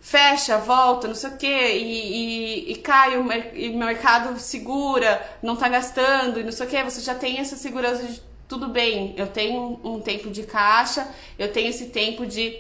fecha, 0.01 0.59
volta, 0.59 1.07
não 1.07 1.15
sei 1.15 1.31
o 1.31 1.37
quê, 1.37 1.77
e, 1.77 2.67
e, 2.69 2.73
e 2.73 2.77
cai 2.77 3.17
o, 3.17 3.27
e 3.55 3.69
o 3.69 3.77
mercado 3.77 4.39
segura, 4.41 5.23
não 5.43 5.55
tá 5.55 5.69
gastando, 5.69 6.41
e 6.41 6.43
não 6.43 6.51
sei 6.51 6.67
o 6.67 6.69
quê, 6.69 6.83
você 6.83 7.01
já 7.01 7.15
tem 7.15 7.39
essa 7.39 7.57
segurança 7.57 8.05
de 8.05 8.21
tudo 8.49 8.67
bem, 8.67 9.15
eu 9.17 9.29
tenho 9.29 9.79
um 9.85 10.01
tempo 10.01 10.31
de 10.31 10.43
caixa, 10.43 11.07
eu 11.39 11.53
tenho 11.53 11.69
esse 11.69 11.87
tempo 11.87 12.27
de, 12.27 12.59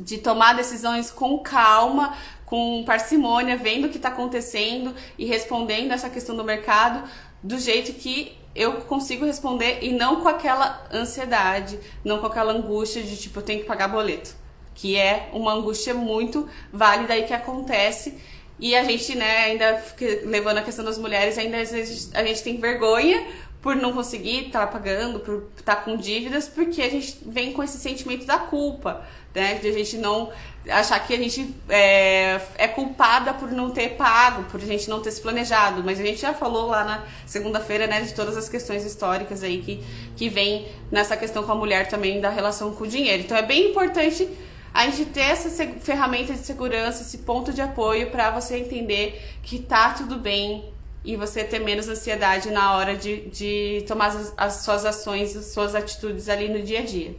de 0.00 0.18
tomar 0.18 0.54
decisões 0.54 1.12
com 1.12 1.38
calma, 1.38 2.16
com 2.44 2.82
parcimônia, 2.84 3.56
vendo 3.56 3.86
o 3.86 3.90
que 3.90 3.98
está 3.98 4.08
acontecendo 4.08 4.94
e 5.18 5.24
respondendo 5.24 5.92
essa 5.92 6.08
questão 6.08 6.36
do 6.36 6.42
mercado 6.42 7.08
do 7.46 7.58
jeito 7.58 7.92
que 7.92 8.36
eu 8.54 8.80
consigo 8.82 9.24
responder 9.24 9.78
e 9.82 9.92
não 9.92 10.20
com 10.20 10.28
aquela 10.28 10.84
ansiedade, 10.92 11.78
não 12.04 12.18
com 12.18 12.26
aquela 12.26 12.52
angústia 12.52 13.02
de 13.02 13.16
tipo, 13.16 13.38
eu 13.38 13.42
tenho 13.42 13.60
que 13.60 13.66
pagar 13.66 13.88
boleto. 13.88 14.34
Que 14.74 14.96
é 14.96 15.30
uma 15.32 15.52
angústia 15.52 15.94
muito 15.94 16.48
válida 16.72 17.14
aí 17.14 17.24
que 17.24 17.32
acontece. 17.32 18.18
E 18.58 18.74
a 18.74 18.82
gente, 18.82 19.14
né, 19.14 19.44
ainda 19.44 19.82
levando 20.24 20.58
a 20.58 20.62
questão 20.62 20.84
das 20.84 20.98
mulheres, 20.98 21.38
ainda 21.38 21.60
às 21.60 21.70
vezes 21.70 22.10
a 22.14 22.24
gente 22.24 22.42
tem 22.42 22.56
vergonha 22.58 23.24
por 23.62 23.76
não 23.76 23.92
conseguir 23.92 24.46
estar 24.46 24.60
tá 24.60 24.66
pagando, 24.66 25.20
por 25.20 25.48
estar 25.56 25.76
tá 25.76 25.82
com 25.82 25.96
dívidas, 25.96 26.48
porque 26.48 26.82
a 26.82 26.90
gente 26.90 27.18
vem 27.26 27.52
com 27.52 27.62
esse 27.62 27.78
sentimento 27.78 28.26
da 28.26 28.38
culpa, 28.38 29.04
né? 29.36 29.56
De 29.56 29.68
a 29.68 29.72
gente 29.72 29.98
não 29.98 30.32
achar 30.68 30.98
que 30.98 31.14
a 31.14 31.16
gente 31.18 31.54
é, 31.68 32.40
é, 32.56 32.66
culpada 32.66 33.34
por 33.34 33.52
não 33.52 33.70
ter 33.70 33.90
pago, 33.90 34.44
por 34.44 34.60
a 34.60 34.64
gente 34.64 34.88
não 34.88 35.00
ter 35.00 35.12
se 35.12 35.20
planejado. 35.20 35.84
Mas 35.84 36.00
a 36.00 36.02
gente 36.02 36.20
já 36.20 36.32
falou 36.32 36.66
lá 36.66 36.82
na 36.82 37.04
segunda-feira, 37.26 37.86
né, 37.86 38.00
de 38.00 38.14
todas 38.14 38.36
as 38.36 38.48
questões 38.48 38.84
históricas 38.84 39.42
aí 39.42 39.58
que, 39.62 39.84
que 40.16 40.28
vem 40.28 40.66
nessa 40.90 41.16
questão 41.16 41.44
com 41.44 41.52
a 41.52 41.54
mulher 41.54 41.86
também 41.88 42.20
da 42.20 42.30
relação 42.30 42.74
com 42.74 42.84
o 42.84 42.86
dinheiro. 42.88 43.22
Então 43.22 43.36
é 43.36 43.42
bem 43.42 43.70
importante 43.70 44.26
a 44.72 44.86
gente 44.88 45.04
ter 45.06 45.20
essa 45.20 45.48
ferramenta 45.80 46.32
de 46.32 46.40
segurança, 46.40 47.02
esse 47.02 47.18
ponto 47.18 47.52
de 47.52 47.60
apoio 47.60 48.10
para 48.10 48.30
você 48.30 48.56
entender 48.56 49.22
que 49.42 49.58
tá 49.58 49.90
tudo 49.90 50.16
bem 50.16 50.64
e 51.04 51.14
você 51.14 51.44
ter 51.44 51.60
menos 51.60 51.88
ansiedade 51.88 52.50
na 52.50 52.74
hora 52.74 52.96
de, 52.96 53.28
de 53.28 53.84
tomar 53.86 54.08
as, 54.08 54.34
as 54.36 54.54
suas 54.56 54.84
ações, 54.84 55.36
as 55.36 55.46
suas 55.46 55.74
atitudes 55.74 56.28
ali 56.28 56.48
no 56.48 56.62
dia 56.62 56.80
a 56.80 56.82
dia. 56.82 57.14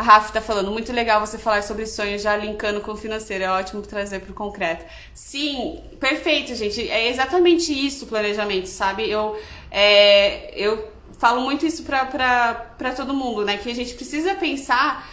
A 0.00 0.02
Rafa 0.02 0.32
tá 0.32 0.40
falando, 0.40 0.70
muito 0.70 0.94
legal 0.94 1.20
você 1.20 1.36
falar 1.36 1.62
sobre 1.62 1.84
sonhos 1.84 2.22
já 2.22 2.34
linkando 2.34 2.80
com 2.80 2.92
o 2.92 2.96
financeiro, 2.96 3.44
é 3.44 3.50
ótimo 3.50 3.82
trazer 3.82 4.20
pro 4.20 4.32
concreto. 4.32 4.82
Sim, 5.12 5.78
perfeito, 6.00 6.54
gente. 6.54 6.90
É 6.90 7.10
exatamente 7.10 7.70
isso 7.70 8.06
o 8.06 8.08
planejamento, 8.08 8.66
sabe? 8.66 9.10
Eu, 9.10 9.38
é, 9.70 10.58
eu 10.58 10.90
falo 11.18 11.42
muito 11.42 11.66
isso 11.66 11.82
pra, 11.82 12.06
pra, 12.06 12.54
pra 12.78 12.92
todo 12.92 13.12
mundo, 13.12 13.44
né? 13.44 13.58
Que 13.58 13.70
a 13.70 13.74
gente 13.74 13.92
precisa 13.92 14.34
pensar, 14.34 15.06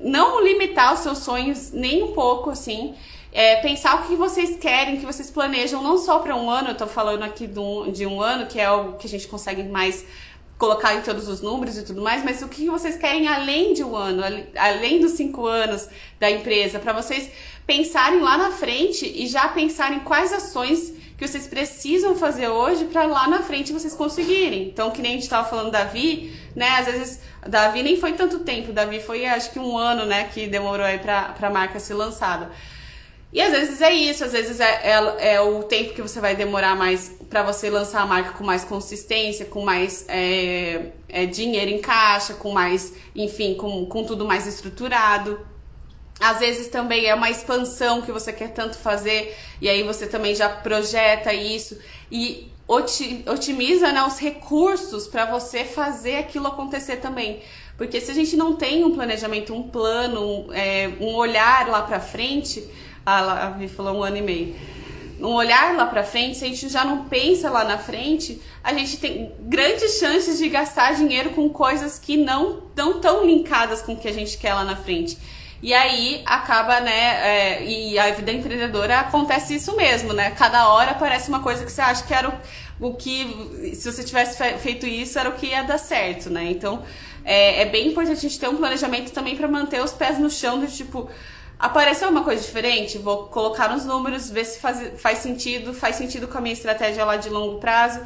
não 0.00 0.42
limitar 0.42 0.94
os 0.94 1.00
seus 1.00 1.18
sonhos 1.18 1.70
nem 1.70 2.02
um 2.02 2.12
pouco, 2.14 2.48
assim. 2.48 2.94
É, 3.30 3.56
pensar 3.56 3.96
o 3.96 4.08
que 4.08 4.16
vocês 4.16 4.56
querem, 4.56 4.96
que 4.96 5.04
vocês 5.04 5.30
planejam, 5.30 5.82
não 5.82 5.98
só 5.98 6.18
para 6.18 6.34
um 6.34 6.48
ano, 6.48 6.70
eu 6.70 6.74
tô 6.74 6.86
falando 6.86 7.24
aqui 7.24 7.46
de 7.46 7.58
um, 7.58 7.92
de 7.92 8.06
um 8.06 8.22
ano, 8.22 8.46
que 8.46 8.58
é 8.58 8.70
o 8.70 8.94
que 8.94 9.06
a 9.06 9.10
gente 9.10 9.28
consegue 9.28 9.62
mais 9.64 10.06
colocar 10.60 10.94
em 10.94 11.00
todos 11.00 11.26
os 11.26 11.40
números 11.40 11.78
e 11.78 11.82
tudo 11.82 12.02
mais, 12.02 12.22
mas 12.22 12.42
o 12.42 12.48
que 12.48 12.68
vocês 12.68 12.94
querem 12.98 13.26
além 13.26 13.72
de 13.72 13.82
um 13.82 13.96
ano, 13.96 14.22
além 14.54 15.00
dos 15.00 15.12
cinco 15.12 15.46
anos 15.46 15.88
da 16.20 16.30
empresa, 16.30 16.78
para 16.78 16.92
vocês 16.92 17.30
pensarem 17.66 18.20
lá 18.20 18.36
na 18.36 18.50
frente 18.50 19.10
e 19.10 19.26
já 19.26 19.48
pensarem 19.48 20.00
quais 20.00 20.34
ações 20.34 20.92
que 21.16 21.26
vocês 21.26 21.46
precisam 21.46 22.14
fazer 22.14 22.48
hoje 22.48 22.84
para 22.84 23.04
lá 23.04 23.26
na 23.26 23.42
frente 23.42 23.72
vocês 23.72 23.94
conseguirem. 23.94 24.64
Então, 24.68 24.90
que 24.90 25.00
nem 25.00 25.12
a 25.12 25.14
gente 25.14 25.22
estava 25.22 25.48
falando 25.48 25.70
Davi, 25.70 26.38
né? 26.54 26.68
Às 26.78 26.86
vezes, 26.86 27.20
Davi 27.46 27.82
nem 27.82 27.96
foi 27.98 28.12
tanto 28.12 28.40
tempo, 28.40 28.70
Davi 28.70 29.00
foi 29.00 29.24
acho 29.24 29.52
que 29.52 29.58
um 29.58 29.78
ano, 29.78 30.04
né, 30.04 30.24
que 30.24 30.46
demorou 30.46 30.84
aí 30.84 30.98
para 30.98 31.34
a 31.40 31.50
marca 31.50 31.80
ser 31.80 31.94
lançada. 31.94 32.50
E 33.32 33.40
às 33.40 33.52
vezes 33.52 33.80
é 33.80 33.92
isso, 33.92 34.24
às 34.24 34.32
vezes 34.32 34.58
é, 34.58 34.80
é, 34.82 35.34
é 35.34 35.40
o 35.40 35.62
tempo 35.62 35.94
que 35.94 36.02
você 36.02 36.20
vai 36.20 36.34
demorar 36.34 36.74
mais 36.74 37.12
para 37.28 37.44
você 37.44 37.70
lançar 37.70 38.02
a 38.02 38.06
marca 38.06 38.32
com 38.32 38.42
mais 38.42 38.64
consistência, 38.64 39.46
com 39.46 39.64
mais 39.64 40.04
é, 40.08 40.86
é, 41.08 41.26
dinheiro 41.26 41.70
em 41.70 41.80
caixa, 41.80 42.34
com 42.34 42.50
mais, 42.50 42.92
enfim, 43.14 43.54
com, 43.54 43.86
com 43.86 44.04
tudo 44.04 44.24
mais 44.24 44.48
estruturado. 44.48 45.46
Às 46.18 46.40
vezes 46.40 46.68
também 46.68 47.06
é 47.06 47.14
uma 47.14 47.30
expansão 47.30 48.02
que 48.02 48.10
você 48.10 48.32
quer 48.32 48.52
tanto 48.52 48.76
fazer 48.76 49.34
e 49.60 49.68
aí 49.68 49.84
você 49.84 50.06
também 50.06 50.34
já 50.34 50.48
projeta 50.48 51.32
isso 51.32 51.78
e 52.10 52.50
otimiza 53.26 53.92
né, 53.92 54.02
os 54.02 54.18
recursos 54.18 55.06
para 55.06 55.24
você 55.24 55.64
fazer 55.64 56.16
aquilo 56.16 56.48
acontecer 56.48 56.96
também. 56.96 57.40
Porque 57.76 58.00
se 58.00 58.10
a 58.10 58.14
gente 58.14 58.36
não 58.36 58.54
tem 58.54 58.84
um 58.84 58.92
planejamento, 58.92 59.54
um 59.54 59.62
plano, 59.62 60.20
um, 60.20 60.52
é, 60.52 60.90
um 61.00 61.14
olhar 61.14 61.66
lá 61.68 61.82
para 61.82 61.98
frente, 61.98 62.68
a, 63.04 63.46
a 63.46 63.50
Vi 63.50 63.68
falou 63.68 63.98
um 63.98 64.02
ano 64.02 64.16
e 64.16 64.22
meio. 64.22 64.56
Um 65.20 65.34
olhar 65.34 65.76
lá 65.76 65.84
para 65.84 66.02
frente, 66.02 66.38
se 66.38 66.44
a 66.44 66.48
gente 66.48 66.68
já 66.68 66.84
não 66.84 67.04
pensa 67.04 67.50
lá 67.50 67.62
na 67.64 67.76
frente, 67.76 68.40
a 68.64 68.72
gente 68.72 68.96
tem 68.96 69.32
grandes 69.40 69.98
chances 69.98 70.38
de 70.38 70.48
gastar 70.48 70.94
dinheiro 70.94 71.30
com 71.30 71.48
coisas 71.50 71.98
que 71.98 72.16
não 72.16 72.58
estão 72.58 73.00
tão 73.00 73.26
linkadas 73.26 73.82
com 73.82 73.92
o 73.92 73.96
que 73.96 74.08
a 74.08 74.12
gente 74.12 74.38
quer 74.38 74.54
lá 74.54 74.64
na 74.64 74.76
frente. 74.76 75.18
E 75.62 75.74
aí 75.74 76.22
acaba, 76.24 76.80
né? 76.80 77.58
É, 77.60 77.64
e 77.64 77.98
a 77.98 78.10
vida 78.12 78.32
empreendedora 78.32 79.00
acontece 79.00 79.54
isso 79.54 79.76
mesmo, 79.76 80.14
né? 80.14 80.30
Cada 80.30 80.68
hora 80.70 80.92
aparece 80.92 81.28
uma 81.28 81.40
coisa 81.40 81.64
que 81.66 81.70
você 81.70 81.82
acha 81.82 82.02
que 82.02 82.14
era 82.14 82.30
o, 82.80 82.88
o 82.88 82.94
que, 82.94 83.74
se 83.74 83.92
você 83.92 84.02
tivesse 84.02 84.42
feito 84.58 84.86
isso, 84.86 85.18
era 85.18 85.28
o 85.28 85.32
que 85.32 85.48
ia 85.48 85.62
dar 85.62 85.76
certo, 85.76 86.30
né? 86.30 86.50
Então 86.50 86.82
é, 87.24 87.62
é 87.62 87.64
bem 87.66 87.88
importante 87.88 88.16
a 88.16 88.20
gente 88.20 88.40
ter 88.40 88.48
um 88.48 88.56
planejamento 88.56 89.12
também 89.12 89.36
para 89.36 89.46
manter 89.46 89.82
os 89.82 89.92
pés 89.92 90.18
no 90.18 90.30
chão 90.30 90.58
do 90.58 90.66
tipo 90.66 91.10
Apareceu 91.60 92.08
uma 92.08 92.24
coisa 92.24 92.42
diferente? 92.42 92.96
Vou 92.96 93.26
colocar 93.26 93.68
nos 93.68 93.84
números, 93.84 94.30
ver 94.30 94.46
se 94.46 94.58
faz, 94.58 94.98
faz 94.98 95.18
sentido, 95.18 95.74
faz 95.74 95.96
sentido 95.96 96.26
com 96.26 96.38
a 96.38 96.40
minha 96.40 96.54
estratégia 96.54 97.04
lá 97.04 97.16
de 97.16 97.28
longo 97.28 97.58
prazo. 97.58 98.00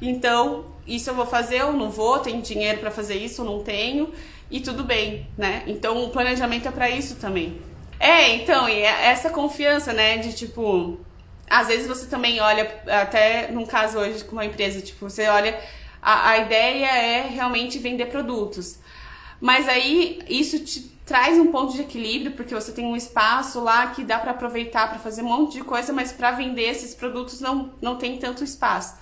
Então, 0.00 0.66
isso 0.86 1.10
eu 1.10 1.14
vou 1.14 1.26
fazer 1.26 1.64
ou 1.64 1.72
não 1.72 1.90
vou? 1.90 2.20
Tenho 2.20 2.40
dinheiro 2.40 2.78
para 2.78 2.90
fazer 2.92 3.16
isso 3.16 3.42
ou 3.42 3.50
não 3.50 3.64
tenho? 3.64 4.12
E 4.48 4.60
tudo 4.60 4.84
bem, 4.84 5.26
né? 5.36 5.64
Então, 5.66 6.04
o 6.04 6.10
planejamento 6.10 6.68
é 6.68 6.70
para 6.70 6.88
isso 6.88 7.16
também. 7.16 7.60
É, 7.98 8.32
então, 8.36 8.68
e 8.68 8.74
é 8.74 9.06
essa 9.06 9.28
confiança, 9.28 9.92
né, 9.92 10.16
de 10.18 10.32
tipo, 10.32 10.98
às 11.50 11.66
vezes 11.66 11.88
você 11.88 12.06
também 12.06 12.40
olha, 12.40 12.80
até 12.86 13.50
num 13.50 13.66
caso 13.66 13.98
hoje 13.98 14.24
com 14.24 14.32
uma 14.32 14.46
empresa, 14.46 14.80
tipo, 14.80 15.10
você 15.10 15.26
olha, 15.26 15.60
a, 16.00 16.30
a 16.30 16.38
ideia 16.38 16.86
é 16.86 17.28
realmente 17.28 17.78
vender 17.78 18.06
produtos. 18.06 18.78
Mas 19.40 19.68
aí 19.68 20.20
isso 20.28 20.60
te 20.60 20.90
traz 21.10 21.36
um 21.36 21.50
ponto 21.50 21.72
de 21.72 21.80
equilíbrio, 21.80 22.30
porque 22.36 22.54
você 22.54 22.70
tem 22.70 22.86
um 22.86 22.94
espaço 22.94 23.60
lá 23.60 23.88
que 23.88 24.04
dá 24.04 24.16
para 24.16 24.30
aproveitar 24.30 24.88
para 24.88 25.00
fazer 25.00 25.22
um 25.22 25.24
monte 25.24 25.54
de 25.54 25.64
coisa, 25.64 25.92
mas 25.92 26.12
para 26.12 26.30
vender 26.30 26.62
esses 26.62 26.94
produtos 26.94 27.40
não, 27.40 27.72
não 27.82 27.96
tem 27.96 28.16
tanto 28.16 28.44
espaço. 28.44 28.94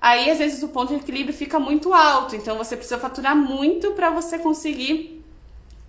Aí, 0.00 0.30
às 0.30 0.38
vezes, 0.38 0.62
o 0.62 0.68
ponto 0.68 0.94
de 0.94 1.00
equilíbrio 1.00 1.34
fica 1.34 1.58
muito 1.58 1.92
alto, 1.92 2.36
então 2.36 2.56
você 2.56 2.76
precisa 2.76 2.96
faturar 2.96 3.34
muito 3.34 3.90
para 3.90 4.10
você 4.10 4.38
conseguir 4.38 5.20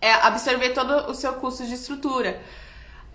é, 0.01 0.11
absorver 0.11 0.71
todo 0.71 1.11
o 1.11 1.13
seu 1.13 1.33
custo 1.33 1.63
de 1.67 1.75
estrutura. 1.75 2.41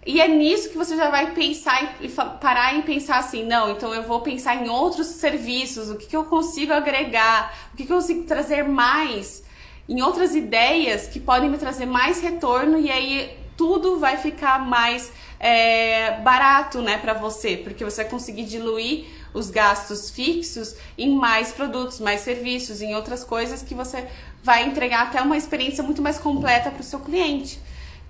E 0.06 0.20
é 0.20 0.28
nisso 0.28 0.68
que 0.70 0.78
você 0.78 0.96
já 0.96 1.10
vai 1.10 1.32
pensar 1.32 1.96
e 2.00 2.08
parar 2.08 2.72
e 2.78 2.82
pensar 2.82 3.18
assim, 3.18 3.42
não, 3.42 3.72
então 3.72 3.92
eu 3.92 4.04
vou 4.04 4.20
pensar 4.20 4.54
em 4.64 4.68
outros 4.68 5.08
serviços, 5.08 5.90
o 5.90 5.96
que, 5.96 6.06
que 6.06 6.16
eu 6.16 6.24
consigo 6.26 6.72
agregar, 6.72 7.52
o 7.74 7.76
que, 7.76 7.84
que 7.84 7.92
eu 7.92 7.96
consigo 7.96 8.22
trazer 8.28 8.62
mais 8.62 9.42
em 9.88 10.02
outras 10.02 10.34
ideias 10.34 11.06
que 11.06 11.18
podem 11.18 11.48
me 11.48 11.56
trazer 11.56 11.86
mais 11.86 12.20
retorno 12.20 12.78
e 12.78 12.90
aí 12.90 13.38
tudo 13.56 13.98
vai 13.98 14.16
ficar 14.16 14.64
mais 14.64 15.10
é, 15.40 16.20
barato, 16.20 16.80
né, 16.80 16.98
para 16.98 17.14
você, 17.14 17.56
porque 17.56 17.84
você 17.84 18.02
vai 18.02 18.10
conseguir 18.10 18.44
diluir 18.44 19.06
os 19.34 19.50
gastos 19.50 20.10
fixos 20.10 20.74
em 20.96 21.14
mais 21.14 21.52
produtos, 21.52 22.00
mais 22.00 22.20
serviços, 22.20 22.80
em 22.80 22.94
outras 22.94 23.24
coisas 23.24 23.62
que 23.62 23.74
você 23.74 24.06
vai 24.42 24.64
entregar 24.64 25.08
até 25.08 25.20
uma 25.20 25.36
experiência 25.36 25.82
muito 25.82 26.02
mais 26.02 26.18
completa 26.18 26.70
para 26.70 26.80
o 26.80 26.84
seu 26.84 27.00
cliente. 27.00 27.60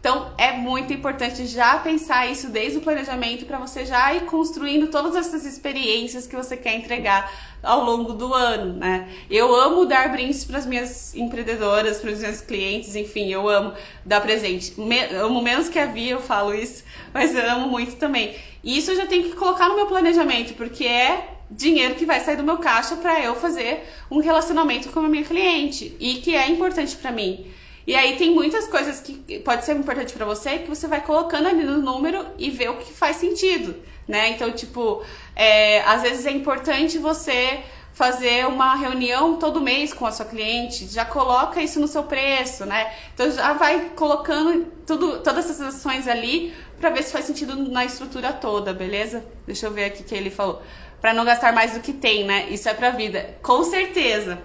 Então 0.00 0.32
é 0.38 0.52
muito 0.52 0.92
importante 0.92 1.44
já 1.46 1.76
pensar 1.78 2.30
isso 2.30 2.50
desde 2.50 2.78
o 2.78 2.80
planejamento 2.80 3.44
para 3.46 3.58
você 3.58 3.84
já 3.84 4.14
ir 4.14 4.26
construindo 4.26 4.86
todas 4.86 5.16
essas 5.16 5.44
experiências 5.44 6.26
que 6.26 6.36
você 6.36 6.56
quer 6.56 6.76
entregar 6.76 7.30
ao 7.62 7.84
longo 7.84 8.12
do 8.12 8.32
ano, 8.32 8.74
né? 8.74 9.08
Eu 9.28 9.52
amo 9.54 9.84
dar 9.84 10.10
brindes 10.12 10.44
para 10.44 10.58
as 10.58 10.66
minhas 10.66 11.14
empreendedoras, 11.16 11.98
para 11.98 12.12
os 12.12 12.20
meus 12.20 12.40
clientes, 12.40 12.94
enfim, 12.94 13.32
eu 13.32 13.48
amo 13.48 13.74
dar 14.04 14.20
presente. 14.20 14.80
Me, 14.80 15.00
amo 15.16 15.42
menos 15.42 15.68
que 15.68 15.78
a 15.78 15.86
Via, 15.86 16.12
eu 16.12 16.20
falo 16.20 16.54
isso, 16.54 16.84
mas 17.12 17.34
eu 17.34 17.50
amo 17.50 17.68
muito 17.68 17.96
também. 17.96 18.36
E 18.62 18.78
isso 18.78 18.92
eu 18.92 18.96
já 18.96 19.06
tenho 19.06 19.24
que 19.24 19.34
colocar 19.34 19.68
no 19.68 19.74
meu 19.74 19.86
planejamento, 19.86 20.54
porque 20.54 20.84
é 20.86 21.28
dinheiro 21.50 21.96
que 21.96 22.04
vai 22.04 22.20
sair 22.20 22.36
do 22.36 22.44
meu 22.44 22.58
caixa 22.58 22.94
para 22.96 23.20
eu 23.20 23.34
fazer 23.34 23.88
um 24.10 24.20
relacionamento 24.20 24.90
com 24.90 25.00
a 25.00 25.08
minha 25.08 25.24
cliente 25.24 25.96
e 25.98 26.16
que 26.16 26.36
é 26.36 26.48
importante 26.48 26.94
para 26.96 27.10
mim. 27.10 27.46
E 27.88 27.96
aí 27.96 28.18
tem 28.18 28.34
muitas 28.34 28.68
coisas 28.68 29.00
que 29.00 29.38
pode 29.38 29.64
ser 29.64 29.74
importante 29.74 30.12
para 30.12 30.26
você 30.26 30.58
que 30.58 30.68
você 30.68 30.86
vai 30.86 31.00
colocando 31.00 31.48
ali 31.48 31.64
no 31.64 31.78
número 31.78 32.22
e 32.36 32.50
ver 32.50 32.68
o 32.68 32.76
que 32.76 32.92
faz 32.92 33.16
sentido, 33.16 33.74
né? 34.06 34.28
Então, 34.28 34.52
tipo, 34.52 35.02
é, 35.34 35.80
às 35.80 36.02
vezes 36.02 36.26
é 36.26 36.30
importante 36.30 36.98
você 36.98 37.60
fazer 37.94 38.46
uma 38.46 38.74
reunião 38.74 39.36
todo 39.36 39.58
mês 39.58 39.94
com 39.94 40.04
a 40.04 40.12
sua 40.12 40.26
cliente, 40.26 40.86
já 40.86 41.06
coloca 41.06 41.62
isso 41.62 41.80
no 41.80 41.88
seu 41.88 42.02
preço, 42.02 42.66
né? 42.66 42.92
Então 43.14 43.30
já 43.30 43.54
vai 43.54 43.92
colocando 43.96 44.66
tudo, 44.86 45.20
todas 45.20 45.48
essas 45.48 45.74
ações 45.74 46.06
ali 46.06 46.54
para 46.78 46.90
ver 46.90 47.02
se 47.02 47.10
faz 47.10 47.24
sentido 47.24 47.56
na 47.56 47.86
estrutura 47.86 48.34
toda, 48.34 48.74
beleza? 48.74 49.24
Deixa 49.46 49.64
eu 49.64 49.70
ver 49.70 49.86
aqui 49.86 50.02
o 50.02 50.04
que 50.04 50.14
ele 50.14 50.28
falou. 50.28 50.60
Para 51.00 51.14
não 51.14 51.24
gastar 51.24 51.54
mais 51.54 51.72
do 51.72 51.80
que 51.80 51.94
tem, 51.94 52.26
né? 52.26 52.48
Isso 52.50 52.68
é 52.68 52.74
pra 52.74 52.90
vida. 52.90 53.38
Com 53.42 53.64
certeza. 53.64 54.38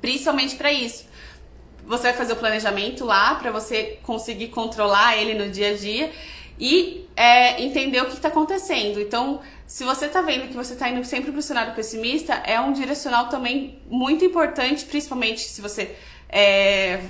Principalmente 0.00 0.56
para 0.56 0.72
isso 0.72 1.09
você 1.90 2.04
vai 2.04 2.12
fazer 2.12 2.34
o 2.34 2.36
planejamento 2.36 3.04
lá 3.04 3.34
para 3.34 3.50
você 3.50 3.98
conseguir 4.04 4.48
controlar 4.48 5.16
ele 5.16 5.34
no 5.34 5.50
dia 5.50 5.70
a 5.70 5.74
dia 5.74 6.12
e 6.56 7.08
é, 7.16 7.60
entender 7.60 8.00
o 8.00 8.06
que 8.06 8.14
está 8.14 8.28
acontecendo. 8.28 9.00
Então, 9.00 9.40
se 9.66 9.82
você 9.82 10.06
está 10.06 10.22
vendo 10.22 10.46
que 10.46 10.54
você 10.54 10.74
está 10.74 10.88
indo 10.88 11.04
sempre 11.04 11.32
para 11.32 11.40
o 11.40 11.42
cenário 11.42 11.74
pessimista, 11.74 12.34
é 12.46 12.60
um 12.60 12.72
direcional 12.72 13.28
também 13.28 13.80
muito 13.88 14.24
importante, 14.24 14.84
principalmente 14.84 15.40
se 15.40 15.60
você. 15.60 15.96
É, 16.28 17.00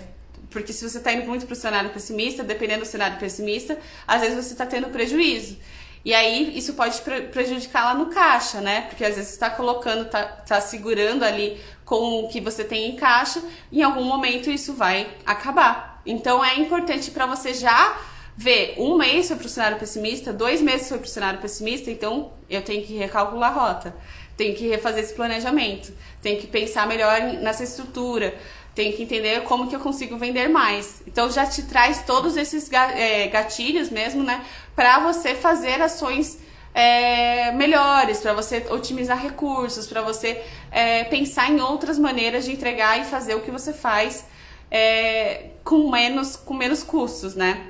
porque 0.48 0.72
se 0.72 0.88
você 0.88 0.96
está 0.96 1.12
indo 1.12 1.26
muito 1.26 1.44
para 1.44 1.52
o 1.52 1.56
cenário 1.56 1.90
pessimista, 1.90 2.42
dependendo 2.42 2.80
do 2.80 2.86
cenário 2.86 3.18
pessimista, 3.18 3.78
às 4.08 4.22
vezes 4.22 4.46
você 4.46 4.52
está 4.52 4.64
tendo 4.64 4.88
prejuízo. 4.88 5.58
E 6.02 6.14
aí 6.14 6.56
isso 6.56 6.72
pode 6.72 6.98
prejudicar 7.30 7.84
lá 7.84 7.94
no 7.94 8.06
caixa, 8.06 8.60
né? 8.62 8.82
Porque 8.88 9.04
às 9.04 9.16
vezes 9.16 9.32
está 9.32 9.50
colocando, 9.50 10.08
tá, 10.08 10.24
tá 10.24 10.58
segurando 10.60 11.22
ali 11.22 11.60
com 11.90 12.20
o 12.20 12.28
que 12.28 12.40
você 12.40 12.62
tem 12.62 12.88
em 12.88 12.94
caixa, 12.94 13.42
em 13.72 13.82
algum 13.82 14.04
momento 14.04 14.48
isso 14.48 14.72
vai 14.74 15.08
acabar. 15.26 16.00
Então 16.06 16.42
é 16.42 16.56
importante 16.56 17.10
para 17.10 17.26
você 17.26 17.52
já 17.52 17.98
ver 18.36 18.76
um 18.78 18.96
mês 18.96 19.26
foi 19.26 19.36
para 19.36 19.46
o 19.46 19.48
cenário 19.48 19.76
pessimista, 19.76 20.32
dois 20.32 20.62
meses 20.62 20.88
foi 20.88 20.98
para 20.98 21.06
o 21.06 21.10
cenário 21.10 21.40
pessimista, 21.40 21.90
então 21.90 22.30
eu 22.48 22.62
tenho 22.62 22.86
que 22.86 22.96
recalcular 22.96 23.50
a 23.50 23.52
rota, 23.52 23.96
tenho 24.36 24.54
que 24.54 24.68
refazer 24.68 25.02
esse 25.02 25.14
planejamento, 25.14 25.92
tenho 26.22 26.40
que 26.40 26.46
pensar 26.46 26.86
melhor 26.86 27.20
nessa 27.42 27.64
estrutura, 27.64 28.36
tenho 28.72 28.96
que 28.96 29.02
entender 29.02 29.42
como 29.42 29.66
que 29.66 29.74
eu 29.74 29.80
consigo 29.80 30.16
vender 30.16 30.48
mais. 30.48 31.02
Então 31.08 31.28
já 31.28 31.44
te 31.44 31.64
traz 31.64 32.04
todos 32.04 32.36
esses 32.36 32.72
é, 32.72 33.26
gatilhos 33.26 33.90
mesmo, 33.90 34.22
né, 34.22 34.44
para 34.76 35.00
você 35.00 35.34
fazer 35.34 35.82
ações 35.82 36.38
é, 36.74 37.50
melhores, 37.52 38.20
para 38.20 38.32
você 38.32 38.64
otimizar 38.70 39.20
recursos, 39.20 39.86
para 39.86 40.02
você 40.02 40.42
é, 40.70 41.04
pensar 41.04 41.50
em 41.50 41.60
outras 41.60 41.98
maneiras 41.98 42.44
de 42.44 42.52
entregar 42.52 43.00
e 43.00 43.04
fazer 43.04 43.34
o 43.34 43.40
que 43.40 43.50
você 43.50 43.72
faz 43.72 44.26
é, 44.70 45.50
com, 45.64 45.90
menos, 45.90 46.36
com 46.36 46.54
menos 46.54 46.82
custos, 46.82 47.34
né? 47.34 47.66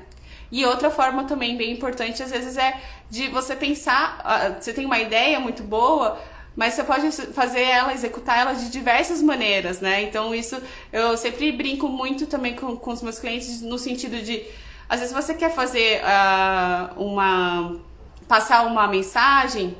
E 0.52 0.64
outra 0.66 0.90
forma 0.90 1.24
também 1.24 1.56
bem 1.56 1.70
importante, 1.72 2.22
às 2.22 2.30
vezes, 2.30 2.56
é 2.56 2.80
de 3.08 3.28
você 3.28 3.54
pensar, 3.54 4.18
uh, 4.20 4.60
você 4.60 4.72
tem 4.72 4.84
uma 4.84 4.98
ideia 4.98 5.38
muito 5.38 5.62
boa, 5.62 6.20
mas 6.56 6.74
você 6.74 6.82
pode 6.82 7.10
fazer 7.32 7.62
ela, 7.62 7.94
executar 7.94 8.38
ela 8.38 8.52
de 8.52 8.68
diversas 8.68 9.22
maneiras, 9.22 9.80
né? 9.80 10.02
Então, 10.02 10.34
isso 10.34 10.60
eu 10.92 11.16
sempre 11.16 11.52
brinco 11.52 11.88
muito 11.88 12.26
também 12.26 12.54
com, 12.54 12.76
com 12.76 12.90
os 12.90 13.00
meus 13.00 13.18
clientes 13.18 13.62
no 13.62 13.78
sentido 13.78 14.20
de, 14.20 14.44
às 14.88 15.00
vezes 15.00 15.14
você 15.14 15.34
quer 15.34 15.54
fazer 15.54 16.02
uh, 16.02 17.00
uma. 17.02 17.80
passar 18.26 18.66
uma 18.66 18.88
mensagem 18.88 19.76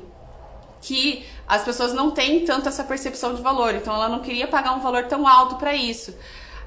que 0.81 1.25
as 1.47 1.63
pessoas 1.63 1.93
não 1.93 2.11
têm 2.11 2.43
tanto 2.45 2.67
essa 2.67 2.83
percepção 2.83 3.33
de 3.33 3.41
valor, 3.41 3.75
então 3.75 3.93
ela 3.93 4.09
não 4.09 4.19
queria 4.19 4.47
pagar 4.47 4.73
um 4.73 4.79
valor 4.79 5.05
tão 5.05 5.27
alto 5.27 5.55
para 5.55 5.75
isso. 5.75 6.13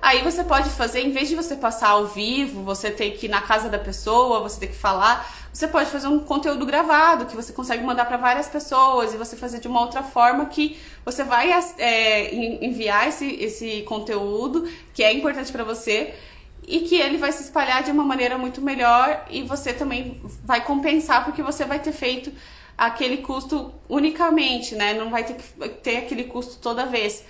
Aí 0.01 0.23
você 0.23 0.45
pode 0.45 0.69
fazer, 0.69 1.01
em 1.01 1.13
vez 1.13 1.31
de 1.31 1.35
você 1.35 1.57
passar 1.57 1.89
ao 1.89 2.07
vivo, 2.07 2.63
você 2.63 2.91
ter 2.91 3.13
que 3.13 3.25
ir 3.25 3.29
na 3.31 3.41
casa 3.41 3.71
da 3.71 3.79
pessoa, 3.79 4.41
você 4.41 4.61
ter 4.61 4.67
que 4.67 4.77
falar, 4.77 5.27
você 5.51 5.67
pode 5.67 5.89
fazer 5.89 6.09
um 6.09 6.19
conteúdo 6.19 6.67
gravado 6.67 7.25
que 7.25 7.35
você 7.35 7.55
consegue 7.55 7.83
mandar 7.83 8.05
para 8.05 8.19
várias 8.19 8.47
pessoas 8.47 9.15
e 9.15 9.17
você 9.17 9.35
fazer 9.35 9.61
de 9.61 9.69
uma 9.69 9.81
outra 9.81 10.03
forma 10.03 10.45
que 10.45 10.79
você 11.07 11.25
vai 11.25 11.51
é, 11.79 12.35
enviar 12.35 13.09
esse, 13.09 13.27
esse 13.37 13.83
conteúdo 13.83 14.69
que 14.93 15.03
é 15.03 15.11
importante 15.11 15.51
para 15.51 15.65
você 15.65 16.15
e 16.67 16.81
que 16.81 16.97
ele 16.97 17.17
vai 17.17 17.33
se 17.33 17.43
espalhar 17.43 17.83
de 17.83 17.91
uma 17.91 18.05
maneira 18.05 18.37
muito 18.37 18.61
melhor 18.61 19.25
e 19.31 19.43
você 19.43 19.73
também 19.73 20.21
vai 20.45 20.63
compensar 20.63 21.25
porque 21.25 21.43
você 21.43 21.65
vai 21.65 21.79
ter 21.79 21.93
feito 21.93 22.31
aquele 22.77 23.19
custo 23.19 23.73
unicamente, 23.89 24.75
né? 24.75 24.95
Não 24.95 25.11
vai 25.11 25.25
ter 25.25 25.35
que 25.35 25.69
ter 25.83 25.97
aquele 25.99 26.25
custo 26.25 26.59
toda 26.61 26.87
vez. 26.87 27.25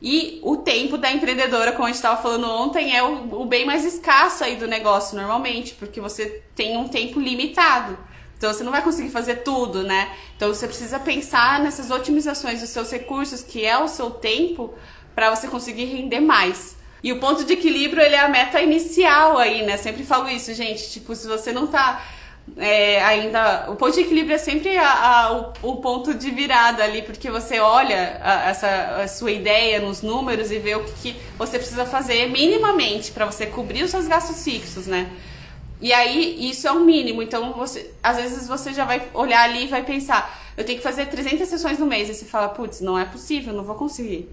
E 0.00 0.38
o 0.42 0.58
tempo 0.58 0.98
da 0.98 1.10
empreendedora, 1.10 1.72
como 1.72 1.84
a 1.84 1.86
gente 1.88 1.96
estava 1.96 2.20
falando 2.20 2.46
ontem, 2.48 2.94
é 2.94 3.02
o, 3.02 3.40
o, 3.40 3.46
bem 3.46 3.64
mais 3.64 3.84
escasso 3.84 4.44
aí 4.44 4.56
do 4.56 4.66
negócio 4.66 5.16
normalmente, 5.16 5.74
porque 5.74 6.00
você 6.00 6.42
tem 6.54 6.76
um 6.76 6.88
tempo 6.88 7.18
limitado. 7.18 7.96
Então 8.36 8.52
você 8.52 8.62
não 8.62 8.72
vai 8.72 8.82
conseguir 8.82 9.10
fazer 9.10 9.36
tudo, 9.36 9.82
né? 9.82 10.12
Então 10.36 10.52
você 10.52 10.66
precisa 10.66 10.98
pensar 10.98 11.60
nessas 11.60 11.90
otimizações 11.90 12.60
dos 12.60 12.70
seus 12.70 12.90
recursos, 12.90 13.42
que 13.42 13.64
é 13.64 13.78
o 13.78 13.88
seu 13.88 14.10
tempo, 14.10 14.74
para 15.14 15.34
você 15.34 15.48
conseguir 15.48 15.86
render 15.86 16.20
mais. 16.20 16.76
E 17.02 17.12
o 17.12 17.20
ponto 17.20 17.44
de 17.44 17.52
equilíbrio, 17.52 18.02
ele 18.02 18.14
é 18.14 18.20
a 18.20 18.28
meta 18.28 18.60
inicial 18.60 19.38
aí, 19.38 19.64
né? 19.64 19.76
Sempre 19.76 20.04
falo 20.04 20.28
isso, 20.28 20.52
gente. 20.52 20.90
Tipo, 20.90 21.14
se 21.14 21.26
você 21.26 21.52
não 21.52 21.66
tá 21.66 22.02
é, 22.56 23.02
ainda 23.02 23.70
o 23.70 23.76
ponto 23.76 23.94
de 23.94 24.00
equilíbrio 24.00 24.34
é 24.34 24.38
sempre 24.38 24.76
a, 24.76 24.92
a, 24.92 25.32
o, 25.32 25.52
o, 25.62 25.76
ponto 25.76 26.12
de 26.12 26.30
virada 26.30 26.84
ali, 26.84 27.00
porque 27.02 27.30
você 27.30 27.58
olha 27.58 28.20
a, 28.22 28.50
essa 28.50 28.68
a 29.02 29.08
sua 29.08 29.32
ideia 29.32 29.80
nos 29.80 30.02
números 30.02 30.50
e 30.50 30.58
vê 30.58 30.74
o 30.74 30.84
que, 30.84 30.92
que 30.92 31.16
você 31.38 31.58
precisa 31.58 31.86
fazer 31.86 32.28
minimamente 32.30 33.12
para 33.12 33.24
você 33.24 33.46
cobrir 33.46 33.82
os 33.82 33.90
seus 33.90 34.06
gastos 34.06 34.44
fixos, 34.44 34.86
né? 34.86 35.10
E 35.80 35.92
aí 35.92 36.48
isso 36.48 36.68
é 36.68 36.72
o 36.72 36.80
mínimo. 36.80 37.22
Então 37.22 37.54
você, 37.54 37.90
às 38.02 38.18
vezes 38.18 38.46
você 38.46 38.74
já 38.74 38.84
vai 38.84 39.08
olhar 39.14 39.42
ali 39.42 39.64
e 39.64 39.68
vai 39.68 39.82
pensar, 39.82 40.38
eu 40.56 40.64
tenho 40.64 40.78
que 40.78 40.84
fazer 40.84 41.06
300 41.06 41.48
sessões 41.48 41.78
no 41.78 41.86
mês 41.86 42.10
e 42.10 42.14
você 42.14 42.26
fala, 42.26 42.48
putz, 42.48 42.80
não 42.80 42.98
é 42.98 43.06
possível, 43.06 43.54
não 43.54 43.64
vou 43.64 43.74
conseguir. 43.74 44.28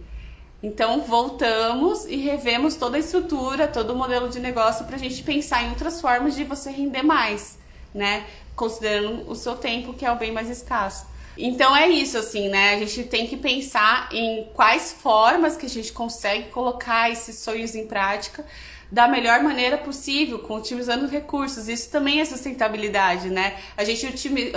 Então 0.61 1.01
voltamos 1.01 2.05
e 2.05 2.17
revemos 2.17 2.75
toda 2.75 2.97
a 2.97 2.99
estrutura, 2.99 3.67
todo 3.69 3.93
o 3.93 3.95
modelo 3.95 4.27
de 4.27 4.39
negócio 4.39 4.85
para 4.85 4.97
a 4.97 4.99
gente 4.99 5.23
pensar 5.23 5.63
em 5.63 5.69
outras 5.69 5.99
formas 5.99 6.35
de 6.35 6.43
você 6.43 6.69
render 6.69 7.03
mais 7.03 7.60
né? 7.93 8.25
Considerando 8.55 9.29
o 9.29 9.35
seu 9.35 9.55
tempo, 9.55 9.93
que 9.93 10.05
é 10.05 10.11
o 10.11 10.15
bem 10.15 10.31
mais 10.31 10.49
escasso. 10.49 11.05
Então 11.37 11.75
é 11.75 11.87
isso, 11.87 12.17
assim, 12.17 12.49
né? 12.49 12.75
A 12.75 12.79
gente 12.79 13.03
tem 13.03 13.25
que 13.25 13.37
pensar 13.37 14.09
em 14.11 14.49
quais 14.53 14.91
formas 14.91 15.55
que 15.55 15.65
a 15.65 15.69
gente 15.69 15.91
consegue 15.93 16.49
colocar 16.49 17.09
esses 17.09 17.37
sonhos 17.37 17.73
em 17.73 17.87
prática 17.87 18.45
da 18.91 19.07
melhor 19.07 19.41
maneira 19.41 19.77
possível, 19.77 20.45
otimizando 20.49 21.07
recursos. 21.07 21.69
Isso 21.69 21.89
também 21.89 22.19
é 22.19 22.25
sustentabilidade, 22.25 23.29
né? 23.29 23.57
A 23.77 23.85
gente 23.85 24.05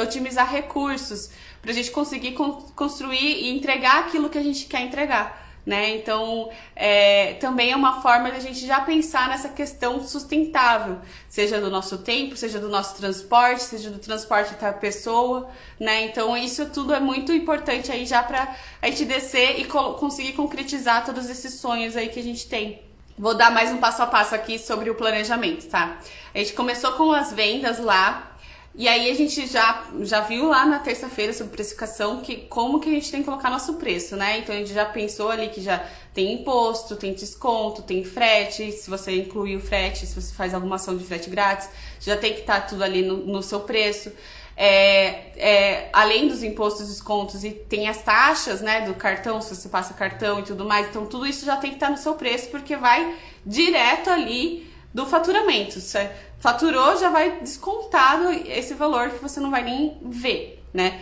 otimizar 0.01 0.51
recursos 0.51 1.31
para 1.63 1.71
a 1.71 1.75
gente 1.75 1.93
conseguir 1.93 2.33
construir 2.75 3.45
e 3.45 3.51
entregar 3.51 4.01
aquilo 4.01 4.29
que 4.29 4.37
a 4.37 4.43
gente 4.43 4.67
quer 4.67 4.81
entregar 4.81 5.44
né? 5.67 5.97
Então, 5.97 6.51
é, 6.77 7.35
também 7.35 7.73
é 7.73 7.77
uma 7.77 8.03
forma 8.03 8.31
de 8.31 8.37
a 8.37 8.41
gente 8.41 8.67
já 8.67 8.81
pensar 8.81 9.29
nessa 9.29 9.49
questão 9.49 10.07
sustentável, 10.07 10.99
seja 11.29 11.61
do 11.61 11.71
nosso 11.71 11.99
tempo, 11.99 12.37
seja 12.37 12.59
do 12.59 12.69
nosso 12.69 12.95
transporte, 12.97 13.63
seja 13.63 13.91
do 13.91 13.99
transporte 13.99 14.55
da 14.55 14.73
pessoa, 14.73 15.49
né? 15.81 16.05
Então, 16.05 16.37
isso 16.37 16.67
tudo 16.67 16.95
é 16.95 17.01
muito 17.01 17.33
importante 17.33 17.91
aí 17.91 18.05
já 18.05 18.23
para 18.23 18.55
a 18.83 18.87
gente 18.89 19.05
descer 19.07 19.59
e 19.61 19.65
conseguir 19.65 20.33
concretizar 20.33 21.05
todos 21.05 21.31
esses 21.31 21.55
sonhos 21.55 21.97
aí 21.97 22.09
que 22.09 22.21
a 22.21 22.23
gente 22.23 22.47
tem. 22.47 22.83
Vou 23.17 23.35
dar 23.35 23.51
mais 23.51 23.71
um 23.71 23.79
passo 23.79 24.03
a 24.03 24.07
passo 24.07 24.35
aqui 24.35 24.59
sobre 24.59 24.91
o 24.91 24.95
planejamento, 24.97 25.69
tá? 25.69 25.99
A 26.35 26.39
gente 26.39 26.53
começou 26.53 26.93
com 26.93 27.13
as 27.13 27.33
vendas 27.33 27.79
lá, 27.79 28.34
e 28.77 28.89
aí 28.89 29.09
a 29.09 29.15
gente 29.15 29.47
já, 29.47 29.85
já 30.01 30.21
viu 30.21 30.49
lá 30.49 30.67
na 30.67 30.81
terça-feira 30.81 31.33
sobre 31.33 31.53
precificação 31.53 32.21
que 32.21 32.37
como 32.49 32.81
que 32.81 32.89
a 32.89 32.93
gente 32.93 33.09
tem 33.09 33.21
que 33.21 33.27
colocar 33.27 33.49
nosso 33.49 33.75
preço, 33.75 34.17
né? 34.17 34.39
Então 34.39 34.53
a 34.53 34.59
gente 34.59 34.75
já 34.75 34.85
pensou 34.85 35.31
ali 35.31 35.49
que 35.49 35.61
já 35.61 35.87
tem 36.13 36.33
imposto, 36.33 36.97
tem 36.97 37.15
desconto, 37.15 37.83
tem 37.83 38.03
frete, 38.03 38.73
se 38.73 38.91
você 38.91 39.17
incluir 39.17 39.57
o 39.57 39.61
frete, 39.61 40.05
se 40.05 40.21
você 40.21 40.35
faz 40.35 40.53
alguma 40.53 40.75
ação 40.75 40.97
de 40.97 41.05
frete 41.05 41.31
grátis, 41.31 41.69
já 42.01 42.17
tem 42.17 42.35
que 42.35 42.41
estar 42.41 42.63
tá 42.63 42.67
tudo 42.67 42.83
ali 42.83 43.03
no, 43.03 43.19
no 43.19 43.43
seu 43.45 43.61
preço. 43.61 44.11
É, 44.57 45.33
é, 45.37 45.91
além 45.93 46.27
dos 46.27 46.43
impostos, 46.43 46.89
descontos 46.89 47.45
e 47.45 47.51
tem 47.51 47.89
as 47.89 48.03
taxas, 48.03 48.61
né, 48.61 48.83
do 48.83 48.95
cartão, 48.95 49.41
se 49.41 49.55
você 49.55 49.69
passa 49.69 49.95
cartão 49.95 50.41
e 50.41 50.43
tudo 50.43 50.65
mais, 50.65 50.89
então 50.89 51.07
tudo 51.07 51.27
isso 51.27 51.45
já 51.47 51.57
tem 51.57 51.71
que 51.71 51.77
estar 51.77 51.87
tá 51.87 51.93
no 51.93 51.99
seu 51.99 52.15
preço 52.15 52.49
porque 52.51 52.77
vai 52.77 53.17
direto 53.47 54.11
ali 54.11 54.74
do 54.95 55.05
faturamento. 55.05 55.81
Você 55.81 56.09
faturou, 56.39 56.97
já 56.97 57.11
vai 57.11 57.41
descontado 57.41 58.31
esse 58.31 58.75
valor 58.75 59.11
que 59.11 59.21
você 59.21 59.41
não 59.41 59.51
vai 59.51 59.65
nem 59.65 59.99
ver, 60.05 60.63
né? 60.73 61.01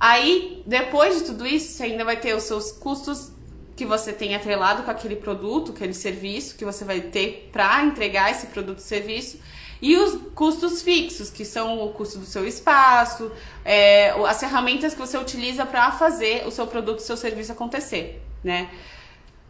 Aí, 0.00 0.62
depois 0.66 1.18
de 1.18 1.24
tudo 1.24 1.46
isso, 1.46 1.72
você 1.72 1.84
ainda 1.84 2.04
vai 2.04 2.16
ter 2.16 2.34
os 2.34 2.44
seus 2.44 2.72
custos 2.72 3.32
que 3.74 3.84
você 3.84 4.12
tem 4.12 4.34
atrelado 4.34 4.82
com 4.82 4.90
aquele 4.90 5.16
produto, 5.16 5.72
aquele 5.72 5.92
serviço 5.92 6.56
que 6.56 6.64
você 6.64 6.84
vai 6.84 7.00
ter 7.00 7.50
para 7.52 7.84
entregar 7.84 8.30
esse 8.30 8.46
produto 8.46 8.78
e 8.78 8.82
serviço. 8.82 9.38
E 9.80 9.96
os 9.96 10.18
custos 10.34 10.80
fixos, 10.80 11.28
que 11.30 11.44
são 11.44 11.82
o 11.84 11.92
custo 11.92 12.18
do 12.18 12.24
seu 12.24 12.46
espaço, 12.46 13.30
é, 13.62 14.10
as 14.26 14.40
ferramentas 14.40 14.94
que 14.94 15.00
você 15.00 15.18
utiliza 15.18 15.66
para 15.66 15.92
fazer 15.92 16.46
o 16.46 16.50
seu 16.50 16.66
produto, 16.66 17.00
o 17.00 17.02
seu 17.02 17.16
serviço 17.16 17.52
acontecer, 17.52 18.22
né? 18.42 18.70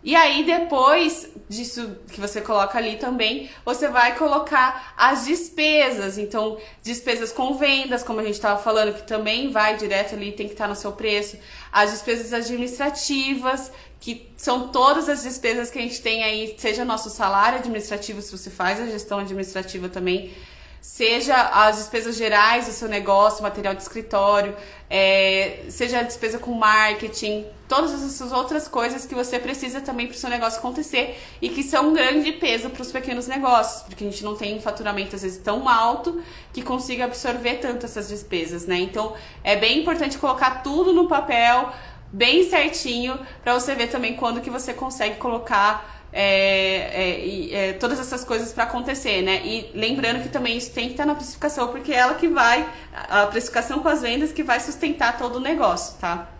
E 0.06 0.14
aí, 0.14 0.44
depois 0.44 1.28
disso 1.48 1.96
que 2.12 2.20
você 2.20 2.40
coloca 2.40 2.78
ali 2.78 2.94
também, 2.96 3.50
você 3.64 3.88
vai 3.88 4.14
colocar 4.16 4.94
as 4.96 5.24
despesas. 5.24 6.16
Então, 6.16 6.58
despesas 6.80 7.32
com 7.32 7.54
vendas, 7.54 8.04
como 8.04 8.20
a 8.20 8.22
gente 8.22 8.34
estava 8.34 8.62
falando, 8.62 8.94
que 8.94 9.02
também 9.02 9.50
vai 9.50 9.76
direto 9.76 10.14
ali, 10.14 10.30
tem 10.30 10.46
que 10.46 10.52
estar 10.52 10.68
no 10.68 10.76
seu 10.76 10.92
preço. 10.92 11.36
As 11.72 11.90
despesas 11.90 12.32
administrativas, 12.32 13.72
que 13.98 14.30
são 14.36 14.68
todas 14.68 15.08
as 15.08 15.24
despesas 15.24 15.70
que 15.70 15.78
a 15.80 15.82
gente 15.82 16.00
tem 16.00 16.22
aí, 16.22 16.54
seja 16.56 16.84
nosso 16.84 17.10
salário 17.10 17.58
administrativo, 17.58 18.22
se 18.22 18.30
você 18.30 18.48
faz 18.48 18.80
a 18.80 18.86
gestão 18.86 19.18
administrativa 19.18 19.88
também 19.88 20.32
seja 20.78 21.34
as 21.34 21.78
despesas 21.78 22.16
gerais 22.16 22.66
do 22.66 22.72
seu 22.72 22.88
negócio, 22.88 23.42
material 23.42 23.74
de 23.74 23.82
escritório, 23.82 24.56
é, 24.88 25.64
seja 25.68 25.98
a 25.98 26.02
despesa 26.04 26.38
com 26.38 26.52
marketing, 26.52 27.44
todas 27.68 27.92
essas 27.92 28.32
outras 28.32 28.68
coisas 28.68 29.06
que 29.06 29.14
você 29.14 29.38
precisa 29.38 29.80
também 29.80 30.06
para 30.06 30.14
o 30.14 30.18
seu 30.18 30.30
negócio 30.30 30.58
acontecer 30.58 31.20
e 31.40 31.48
que 31.48 31.62
são 31.62 31.90
um 31.90 31.94
grande 31.94 32.32
peso 32.32 32.70
para 32.70 32.82
os 32.82 32.92
pequenos 32.92 33.26
negócios, 33.26 33.82
porque 33.82 34.04
a 34.04 34.10
gente 34.10 34.24
não 34.24 34.36
tem 34.36 34.56
um 34.56 34.60
faturamento 34.60 35.16
às 35.16 35.22
vezes 35.22 35.38
tão 35.38 35.68
alto 35.68 36.22
que 36.52 36.62
consiga 36.62 37.04
absorver 37.04 37.56
tanto 37.56 37.86
essas 37.86 38.08
despesas, 38.08 38.66
né? 38.66 38.76
Então 38.78 39.14
é 39.42 39.56
bem 39.56 39.80
importante 39.80 40.18
colocar 40.18 40.62
tudo 40.62 40.92
no 40.92 41.08
papel, 41.08 41.72
bem 42.12 42.48
certinho, 42.48 43.18
para 43.42 43.54
você 43.54 43.74
ver 43.74 43.88
também 43.88 44.14
quando 44.14 44.40
que 44.40 44.50
você 44.50 44.72
consegue 44.72 45.16
colocar 45.16 45.96
é, 46.12 46.22
é, 46.22 47.54
é, 47.54 47.72
todas 47.74 48.00
essas 48.00 48.24
coisas 48.24 48.52
para 48.52 48.64
acontecer, 48.64 49.22
né? 49.22 49.42
E 49.44 49.70
lembrando 49.74 50.22
que 50.22 50.28
também 50.28 50.56
isso 50.56 50.72
tem 50.72 50.86
que 50.86 50.92
estar 50.92 51.04
na 51.04 51.14
precificação, 51.14 51.68
porque 51.68 51.92
é 51.92 51.96
ela 51.96 52.14
que 52.14 52.28
vai, 52.28 52.66
a 52.92 53.26
precificação 53.26 53.80
com 53.80 53.88
as 53.88 54.00
vendas 54.00 54.32
que 54.32 54.42
vai 54.42 54.58
sustentar 54.60 55.18
todo 55.18 55.36
o 55.36 55.40
negócio, 55.40 55.98
tá? 55.98 56.35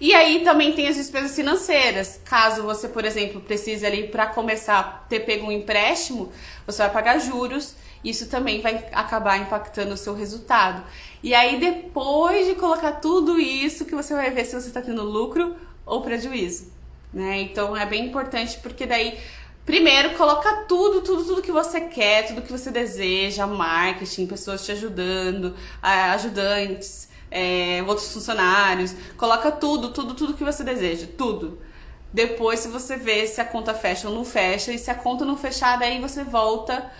E 0.00 0.14
aí 0.14 0.44
também 0.44 0.72
tem 0.72 0.88
as 0.88 0.96
despesas 0.96 1.34
financeiras. 1.34 2.20
Caso 2.24 2.62
você, 2.62 2.88
por 2.88 3.04
exemplo, 3.04 3.40
precise 3.40 3.84
ali 3.84 4.08
para 4.08 4.26
começar 4.26 5.06
ter 5.08 5.20
pego 5.20 5.46
um 5.46 5.52
empréstimo, 5.52 6.32
você 6.66 6.82
vai 6.82 6.90
pagar 6.90 7.18
juros. 7.18 7.74
Isso 8.04 8.28
também 8.28 8.60
vai 8.60 8.86
acabar 8.92 9.38
impactando 9.38 9.94
o 9.94 9.96
seu 9.96 10.14
resultado. 10.14 10.84
E 11.22 11.34
aí 11.34 11.58
depois 11.58 12.46
de 12.46 12.54
colocar 12.54 12.92
tudo 12.92 13.40
isso, 13.40 13.84
que 13.84 13.94
você 13.94 14.14
vai 14.14 14.30
ver 14.30 14.44
se 14.44 14.60
você 14.60 14.68
está 14.68 14.80
tendo 14.80 15.02
lucro 15.02 15.56
ou 15.84 16.02
prejuízo 16.02 16.76
né? 17.16 17.40
Então 17.40 17.74
é 17.76 17.86
bem 17.86 18.06
importante 18.06 18.58
porque 18.62 18.86
daí 18.86 19.18
Primeiro, 19.64 20.10
coloca 20.10 20.64
tudo, 20.68 21.00
tudo, 21.00 21.24
tudo 21.24 21.42
que 21.42 21.50
você 21.50 21.80
quer, 21.80 22.28
tudo 22.28 22.40
que 22.40 22.52
você 22.52 22.70
deseja, 22.70 23.48
marketing, 23.48 24.28
pessoas 24.28 24.64
te 24.64 24.70
ajudando, 24.70 25.56
ajudantes, 25.82 27.08
é, 27.36 27.82
outros 27.86 28.12
funcionários. 28.12 28.94
Coloca 29.18 29.52
tudo, 29.52 29.90
tudo, 29.92 30.14
tudo 30.14 30.34
que 30.34 30.42
você 30.42 30.64
deseja, 30.64 31.06
tudo. 31.18 31.60
Depois, 32.12 32.60
se 32.60 32.68
você 32.68 32.96
vê 32.96 33.26
se 33.26 33.40
a 33.42 33.44
conta 33.44 33.74
fecha 33.74 34.08
ou 34.08 34.14
não 34.14 34.24
fecha, 34.24 34.72
e 34.72 34.78
se 34.78 34.90
a 34.90 34.94
conta 34.94 35.24
não 35.24 35.36
fechar, 35.36 35.78
daí 35.78 36.00
você 36.00 36.24
volta 36.24 36.90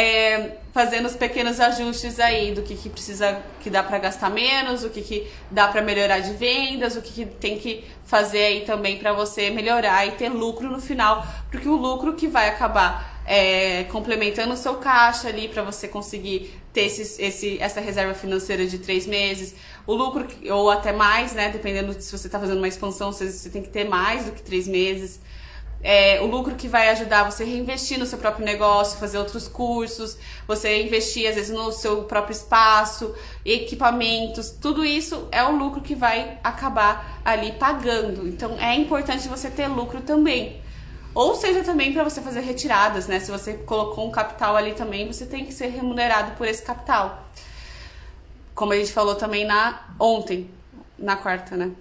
é, 0.00 0.56
fazendo 0.72 1.04
os 1.04 1.14
pequenos 1.14 1.60
ajustes 1.60 2.18
aí 2.18 2.52
do 2.52 2.62
que, 2.62 2.74
que 2.74 2.88
precisa, 2.88 3.42
que 3.60 3.68
dá 3.68 3.82
para 3.82 3.98
gastar 3.98 4.30
menos, 4.30 4.82
o 4.82 4.88
que, 4.88 5.02
que 5.02 5.30
dá 5.50 5.68
para 5.68 5.82
melhorar 5.82 6.20
de 6.20 6.32
vendas, 6.32 6.96
o 6.96 7.02
que, 7.02 7.12
que 7.12 7.26
tem 7.26 7.58
que 7.58 7.84
fazer 8.06 8.42
aí 8.42 8.60
também 8.62 8.98
para 8.98 9.12
você 9.12 9.50
melhorar 9.50 10.06
e 10.06 10.12
ter 10.12 10.30
lucro 10.30 10.70
no 10.70 10.80
final, 10.80 11.26
porque 11.50 11.68
o 11.68 11.76
lucro 11.76 12.14
que 12.14 12.26
vai 12.26 12.48
acabar 12.48 13.20
é, 13.26 13.84
complementando 13.84 14.54
o 14.54 14.56
seu 14.56 14.76
caixa 14.76 15.28
ali 15.28 15.48
para 15.48 15.62
você 15.62 15.86
conseguir 15.86 16.58
ter 16.72 16.86
esse, 16.86 17.22
esse, 17.22 17.58
essa 17.60 17.80
reserva 17.80 18.14
financeira 18.14 18.66
de 18.66 18.78
três 18.78 19.06
meses, 19.06 19.54
o 19.86 19.92
lucro 19.92 20.26
ou 20.50 20.70
até 20.70 20.92
mais, 20.92 21.34
né? 21.34 21.50
Dependendo 21.50 21.92
se 22.00 22.16
você 22.16 22.26
está 22.26 22.40
fazendo 22.40 22.58
uma 22.58 22.68
expansão, 22.68 23.12
você, 23.12 23.30
você 23.30 23.50
tem 23.50 23.62
que 23.62 23.68
ter 23.68 23.84
mais 23.84 24.24
do 24.24 24.32
que 24.32 24.42
três 24.42 24.66
meses 24.66 25.20
é, 25.82 26.20
o 26.20 26.26
lucro 26.26 26.54
que 26.54 26.68
vai 26.68 26.88
ajudar 26.90 27.24
você 27.24 27.42
a 27.42 27.46
reinvestir 27.46 27.98
no 27.98 28.04
seu 28.04 28.18
próprio 28.18 28.44
negócio, 28.44 28.98
fazer 28.98 29.18
outros 29.18 29.48
cursos, 29.48 30.18
você 30.46 30.82
investir 30.82 31.28
às 31.28 31.34
vezes 31.34 31.50
no 31.50 31.72
seu 31.72 32.04
próprio 32.04 32.32
espaço, 32.32 33.14
equipamentos, 33.44 34.50
tudo 34.50 34.84
isso 34.84 35.28
é 35.32 35.42
o 35.42 35.56
lucro 35.56 35.80
que 35.80 35.94
vai 35.94 36.38
acabar 36.44 37.20
ali 37.24 37.52
pagando. 37.52 38.28
Então 38.28 38.58
é 38.58 38.74
importante 38.74 39.26
você 39.28 39.48
ter 39.48 39.68
lucro 39.68 40.02
também. 40.02 40.60
Ou 41.14 41.34
seja, 41.34 41.64
também 41.64 41.92
para 41.92 42.04
você 42.04 42.20
fazer 42.20 42.40
retiradas, 42.40 43.08
né? 43.08 43.18
Se 43.18 43.30
você 43.30 43.54
colocou 43.54 44.06
um 44.06 44.10
capital 44.12 44.56
ali 44.56 44.74
também, 44.74 45.06
você 45.06 45.26
tem 45.26 45.44
que 45.44 45.52
ser 45.52 45.66
remunerado 45.68 46.32
por 46.36 46.46
esse 46.46 46.62
capital. 46.62 47.26
Como 48.54 48.72
a 48.72 48.76
gente 48.76 48.92
falou 48.92 49.16
também 49.16 49.44
na 49.44 49.88
ontem, 49.98 50.48
na 50.96 51.16
quarta, 51.16 51.56
né? 51.56 51.72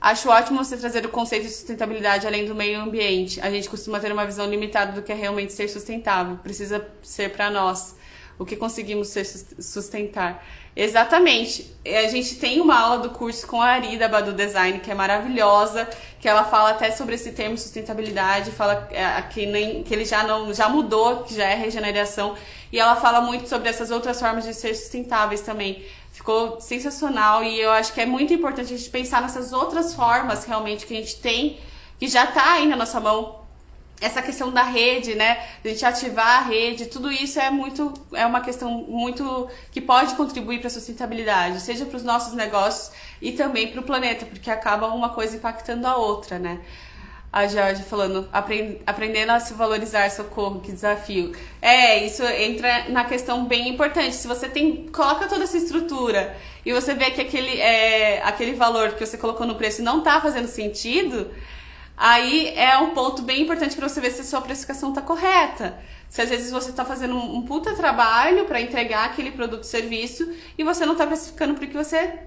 Acho 0.00 0.30
ótimo 0.30 0.62
você 0.62 0.76
trazer 0.76 1.04
o 1.04 1.08
conceito 1.08 1.44
de 1.44 1.50
sustentabilidade 1.50 2.26
além 2.26 2.46
do 2.46 2.54
meio 2.54 2.80
ambiente. 2.80 3.40
A 3.40 3.50
gente 3.50 3.68
costuma 3.68 3.98
ter 3.98 4.12
uma 4.12 4.24
visão 4.24 4.48
limitada 4.48 4.92
do 4.92 5.02
que 5.02 5.10
é 5.10 5.14
realmente 5.14 5.52
ser 5.52 5.68
sustentável. 5.68 6.36
Precisa 6.36 6.86
ser 7.02 7.30
para 7.30 7.50
nós 7.50 7.96
o 8.38 8.44
que 8.44 8.54
conseguimos 8.54 9.08
ser, 9.08 9.24
sustentar. 9.24 10.44
Exatamente. 10.76 11.74
A 11.84 12.06
gente 12.06 12.36
tem 12.36 12.60
uma 12.60 12.78
aula 12.78 12.98
do 12.98 13.10
curso 13.10 13.44
com 13.48 13.60
a 13.60 13.66
Ari 13.66 13.98
da 13.98 14.06
Badu 14.06 14.32
Design, 14.32 14.78
que 14.78 14.88
é 14.88 14.94
maravilhosa, 14.94 15.88
que 16.20 16.28
ela 16.28 16.44
fala 16.44 16.70
até 16.70 16.92
sobre 16.92 17.16
esse 17.16 17.32
termo 17.32 17.58
sustentabilidade, 17.58 18.52
fala 18.52 18.88
é, 18.92 19.20
que, 19.22 19.44
nem, 19.44 19.82
que 19.82 19.92
ele 19.92 20.04
já 20.04 20.22
não 20.22 20.54
já 20.54 20.68
mudou, 20.68 21.24
que 21.24 21.34
já 21.34 21.46
é 21.46 21.56
regeneração, 21.56 22.36
e 22.72 22.78
ela 22.78 22.94
fala 22.94 23.20
muito 23.20 23.48
sobre 23.48 23.68
essas 23.68 23.90
outras 23.90 24.20
formas 24.20 24.44
de 24.44 24.54
ser 24.54 24.72
sustentáveis 24.72 25.40
também. 25.40 25.84
Ficou 26.28 26.60
sensacional 26.60 27.42
e 27.42 27.58
eu 27.58 27.70
acho 27.70 27.94
que 27.94 28.02
é 28.02 28.04
muito 28.04 28.34
importante 28.34 28.74
a 28.74 28.76
gente 28.76 28.90
pensar 28.90 29.22
nessas 29.22 29.50
outras 29.50 29.94
formas 29.94 30.44
realmente 30.44 30.84
que 30.84 30.92
a 30.92 31.00
gente 31.00 31.16
tem, 31.20 31.58
que 31.98 32.06
já 32.06 32.24
está 32.24 32.52
aí 32.52 32.68
na 32.68 32.76
nossa 32.76 33.00
mão. 33.00 33.40
Essa 33.98 34.20
questão 34.20 34.52
da 34.52 34.62
rede, 34.62 35.14
né? 35.14 35.42
A 35.64 35.68
gente 35.68 35.82
ativar 35.86 36.42
a 36.42 36.44
rede, 36.44 36.84
tudo 36.84 37.10
isso 37.10 37.40
é 37.40 37.48
muito, 37.48 37.94
é 38.12 38.26
uma 38.26 38.42
questão 38.42 38.70
muito 38.70 39.48
que 39.72 39.80
pode 39.80 40.16
contribuir 40.16 40.58
para 40.58 40.66
a 40.66 40.70
sustentabilidade, 40.70 41.60
seja 41.60 41.86
para 41.86 41.96
os 41.96 42.04
nossos 42.04 42.34
negócios 42.34 42.94
e 43.22 43.32
também 43.32 43.68
para 43.68 43.80
o 43.80 43.82
planeta, 43.82 44.26
porque 44.26 44.50
acaba 44.50 44.88
uma 44.88 45.08
coisa 45.08 45.34
impactando 45.34 45.86
a 45.86 45.96
outra, 45.96 46.38
né? 46.38 46.60
A 47.32 47.46
Jorge 47.46 47.82
falando, 47.82 48.28
aprendendo 48.86 49.30
a 49.30 49.40
se 49.40 49.52
valorizar, 49.52 50.10
socorro, 50.10 50.60
que 50.60 50.72
desafio. 50.72 51.32
É, 51.60 52.04
isso 52.04 52.22
entra 52.24 52.88
na 52.88 53.04
questão 53.04 53.44
bem 53.44 53.68
importante. 53.68 54.16
Se 54.16 54.26
você 54.26 54.48
tem, 54.48 54.86
coloca 54.88 55.26
toda 55.26 55.44
essa 55.44 55.58
estrutura 55.58 56.34
e 56.64 56.72
você 56.72 56.94
vê 56.94 57.10
que 57.10 57.20
aquele, 57.20 57.60
é, 57.60 58.22
aquele 58.22 58.54
valor 58.54 58.92
que 58.92 59.04
você 59.04 59.18
colocou 59.18 59.46
no 59.46 59.56
preço 59.56 59.82
não 59.82 59.98
está 59.98 60.20
fazendo 60.20 60.48
sentido, 60.48 61.30
aí 61.96 62.48
é 62.56 62.78
um 62.78 62.90
ponto 62.90 63.20
bem 63.22 63.42
importante 63.42 63.76
para 63.76 63.88
você 63.88 64.00
ver 64.00 64.10
se 64.10 64.22
a 64.22 64.24
sua 64.24 64.40
precificação 64.40 64.88
está 64.88 65.02
correta. 65.02 65.78
Se 66.08 66.22
às 66.22 66.30
vezes 66.30 66.50
você 66.50 66.70
está 66.70 66.84
fazendo 66.84 67.14
um, 67.14 67.42
puta 67.42 67.74
trabalho 67.74 68.46
para 68.46 68.60
entregar 68.62 69.04
aquele 69.04 69.30
produto 69.30 69.64
serviço 69.64 70.32
e 70.56 70.64
você 70.64 70.86
não 70.86 70.94
está 70.94 71.06
precificando 71.06 71.52
porque 71.54 71.76
você 71.76 72.20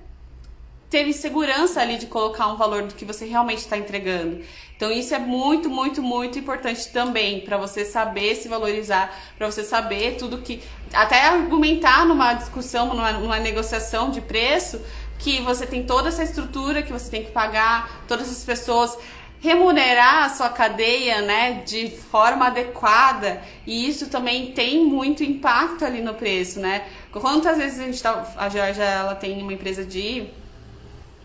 teve 0.91 1.13
segurança 1.13 1.81
ali 1.81 1.97
de 1.97 2.05
colocar 2.05 2.47
um 2.47 2.57
valor 2.57 2.83
do 2.83 2.93
que 2.93 3.05
você 3.05 3.25
realmente 3.25 3.59
está 3.59 3.77
entregando. 3.77 4.41
Então 4.75 4.91
isso 4.91 5.15
é 5.15 5.19
muito, 5.19 5.69
muito, 5.69 6.03
muito 6.03 6.37
importante 6.37 6.89
também 6.89 7.39
para 7.41 7.55
você 7.55 7.85
saber 7.85 8.35
se 8.35 8.49
valorizar, 8.49 9.09
para 9.37 9.49
você 9.49 9.63
saber 9.63 10.17
tudo 10.17 10.39
que 10.39 10.61
até 10.93 11.27
argumentar 11.27 12.05
numa 12.05 12.33
discussão, 12.33 12.87
numa, 12.87 13.13
numa 13.13 13.39
negociação 13.39 14.11
de 14.11 14.19
preço, 14.19 14.81
que 15.17 15.39
você 15.41 15.65
tem 15.65 15.85
toda 15.85 16.09
essa 16.09 16.23
estrutura 16.23 16.83
que 16.83 16.91
você 16.91 17.09
tem 17.09 17.23
que 17.23 17.31
pagar, 17.31 18.03
todas 18.05 18.29
as 18.29 18.43
pessoas 18.43 18.97
remunerar 19.39 20.25
a 20.25 20.29
sua 20.29 20.49
cadeia, 20.49 21.21
né, 21.21 21.63
de 21.65 21.89
forma 21.89 22.47
adequada, 22.47 23.41
e 23.65 23.87
isso 23.87 24.07
também 24.09 24.51
tem 24.51 24.85
muito 24.85 25.23
impacto 25.23 25.83
ali 25.83 25.99
no 25.99 26.13
preço, 26.13 26.59
né? 26.59 26.85
Quantas 27.11 27.57
vezes 27.57 27.79
a 27.79 27.83
gente 27.85 28.03
tá, 28.03 28.33
a 28.37 28.49
Georgia 28.49 28.83
ela 28.83 29.15
tem 29.15 29.41
uma 29.41 29.51
empresa 29.51 29.83
de 29.83 30.27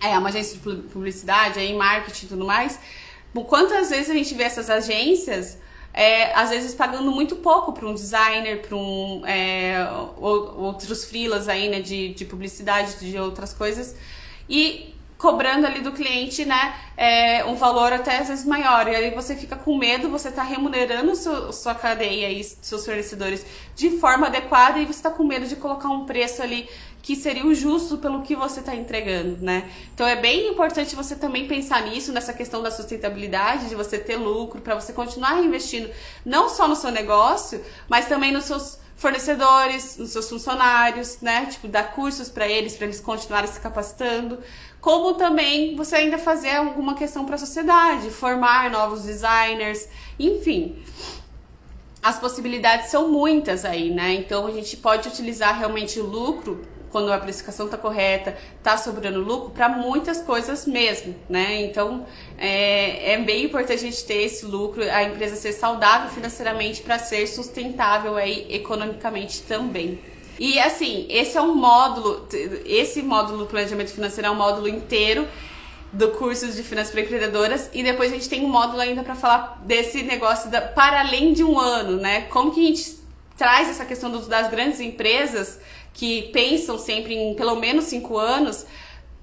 é 0.01 0.19
uma 0.19 0.29
agência 0.29 0.59
de 0.59 0.83
publicidade, 0.89 1.59
aí 1.59 1.75
marketing 1.75 2.27
e 2.27 2.29
tudo 2.29 2.45
mais. 2.45 2.79
Quantas 3.49 3.91
vezes 3.91 4.11
a 4.11 4.15
gente 4.15 4.35
vê 4.35 4.45
essas 4.45 4.71
agências, 4.71 5.59
é, 5.93 6.33
às 6.35 6.51
vezes 6.51 6.75
pagando 6.75 7.11
muito 7.11 7.37
pouco 7.37 7.73
para 7.73 7.87
um 7.87 7.95
designer, 7.95 8.63
para 8.63 8.77
um 8.77 9.23
é, 9.27 9.87
outros 10.19 11.05
freelas 11.05 11.49
aí, 11.49 11.69
né, 11.69 11.81
de, 11.81 12.15
de 12.15 12.25
publicidade, 12.25 12.99
de 12.99 13.19
outras 13.19 13.53
coisas, 13.53 13.97
e 14.49 14.95
cobrando 15.19 15.67
ali 15.67 15.81
do 15.81 15.93
cliente, 15.93 16.45
né, 16.45 16.75
é, 16.97 17.45
um 17.45 17.55
valor 17.55 17.93
até 17.93 18.19
às 18.19 18.29
vezes 18.29 18.45
maior. 18.45 18.87
E 18.89 18.95
aí 18.95 19.11
você 19.15 19.35
fica 19.35 19.57
com 19.57 19.77
medo, 19.77 20.11
você 20.11 20.29
está 20.29 20.43
remunerando 20.43 21.17
seu, 21.17 21.53
sua 21.53 21.75
cadeia 21.75 22.31
e 22.31 22.45
seus 22.45 22.85
fornecedores 22.85 23.45
de 23.75 23.91
forma 23.99 24.27
adequada 24.27 24.79
e 24.79 24.85
você 24.85 24.99
está 24.99 25.11
com 25.11 25.25
medo 25.25 25.47
de 25.47 25.57
colocar 25.57 25.89
um 25.89 26.05
preço 26.05 26.43
ali 26.43 26.69
que 27.07 27.14
seria 27.14 27.47
o 27.47 27.55
justo 27.55 27.99
pelo 27.99 28.23
que 28.23 28.35
você 28.35 28.59
está 28.59 28.75
entregando, 28.75 29.38
né? 29.40 29.71
Então 29.95 30.05
é 30.09 30.16
bem 30.16 30.49
importante 30.49 30.97
você 30.97 31.14
também 31.14 31.47
pensar 31.47 31.83
nisso, 31.83 32.11
nessa 32.11 32.33
questão 32.33 32.61
da 32.61 32.69
sustentabilidade, 32.69 33.69
de 33.69 33.77
você 33.77 33.97
ter 33.97 34.16
lucro, 34.16 34.61
para 34.61 34.75
você 34.75 34.92
continuar 34.92 35.35
reinvestindo 35.35 35.88
não 36.25 36.49
só 36.49 36.66
no 36.66 36.75
seu 36.75 36.90
negócio, 36.90 37.64
mas 37.88 38.09
também 38.09 38.33
nos 38.33 38.42
seus 38.42 38.81
fornecedores, 38.97 39.97
nos 39.99 40.11
seus 40.11 40.29
funcionários, 40.29 41.19
né? 41.21 41.47
Tipo, 41.47 41.69
dar 41.69 41.92
cursos 41.92 42.29
para 42.29 42.49
eles, 42.49 42.75
para 42.75 42.87
eles 42.87 42.99
continuarem 42.99 43.49
se 43.49 43.61
capacitando. 43.61 44.40
Como 44.81 45.14
também 45.14 45.77
você 45.77 45.95
ainda 45.95 46.19
fazer 46.19 46.57
alguma 46.57 46.97
questão 46.97 47.25
para 47.25 47.37
a 47.37 47.38
sociedade, 47.38 48.11
formar 48.11 48.69
novos 48.69 49.05
designers, 49.05 49.88
enfim 50.19 50.83
as 52.03 52.21
possibilidades 52.21 52.88
são 52.88 53.09
muitas 53.09 53.64
aí, 53.64 53.90
né? 53.90 54.14
Então 54.14 54.47
a 54.47 54.53
gente 54.53 54.77
pode 54.77 55.09
utilizar 55.09 55.59
realmente 55.59 55.99
o 55.99 56.07
lucro 56.07 56.64
quando 56.97 57.13
a 57.13 57.19
precificação 57.19 57.67
está 57.67 57.77
correta, 57.77 58.35
está 58.57 58.79
sobrando 58.79 59.21
lucro 59.21 59.51
para 59.51 59.69
muitas 59.69 60.23
coisas 60.23 60.65
mesmo, 60.67 61.15
né? 61.29 61.61
Então 61.61 62.07
é, 62.39 63.13
é, 63.13 63.19
bem 63.19 63.45
importante 63.45 63.75
a 63.75 63.91
gente 63.91 64.03
ter 64.03 64.23
esse 64.23 64.47
lucro, 64.47 64.83
a 64.83 65.03
empresa 65.03 65.37
ser 65.37 65.53
saudável 65.53 66.09
financeiramente 66.09 66.81
para 66.81 66.99
ser 66.99 67.27
sustentável 67.27 68.17
aí 68.17 68.47
economicamente 68.49 69.43
também. 69.43 69.99
E 70.41 70.59
assim, 70.59 71.07
esse 71.11 71.37
é 71.37 71.43
um 71.43 71.55
módulo, 71.55 72.27
esse 72.65 73.03
módulo 73.03 73.45
planejamento 73.45 73.91
financeiro 73.91 74.29
é 74.29 74.31
um 74.31 74.35
módulo 74.35 74.67
inteiro 74.67 75.29
do 75.93 76.13
curso 76.13 76.51
de 76.51 76.63
finanças 76.63 76.93
para 76.93 77.03
empreendedoras 77.03 77.69
e 77.75 77.83
depois 77.83 78.11
a 78.11 78.15
gente 78.15 78.31
tem 78.31 78.43
um 78.43 78.49
módulo 78.49 78.81
ainda 78.81 79.03
para 79.03 79.15
falar 79.15 79.61
desse 79.67 80.03
negócio 80.03 80.51
da, 80.51 80.63
para 80.63 81.01
além 81.01 81.35
de 81.35 81.45
um 81.45 81.61
ano, 81.61 81.99
né? 81.99 82.23
Como 82.31 82.55
que 82.55 82.65
a 82.65 82.69
gente 82.69 82.97
traz 83.37 83.69
essa 83.69 83.85
questão 83.85 84.11
das 84.11 84.51
grandes 84.51 84.81
empresas 84.81 85.61
que 85.97 86.29
pensam 86.31 86.79
sempre 86.79 87.15
em 87.15 87.35
pelo 87.35 87.57
menos 87.57 87.87
cinco 87.87 88.19
anos 88.19 88.67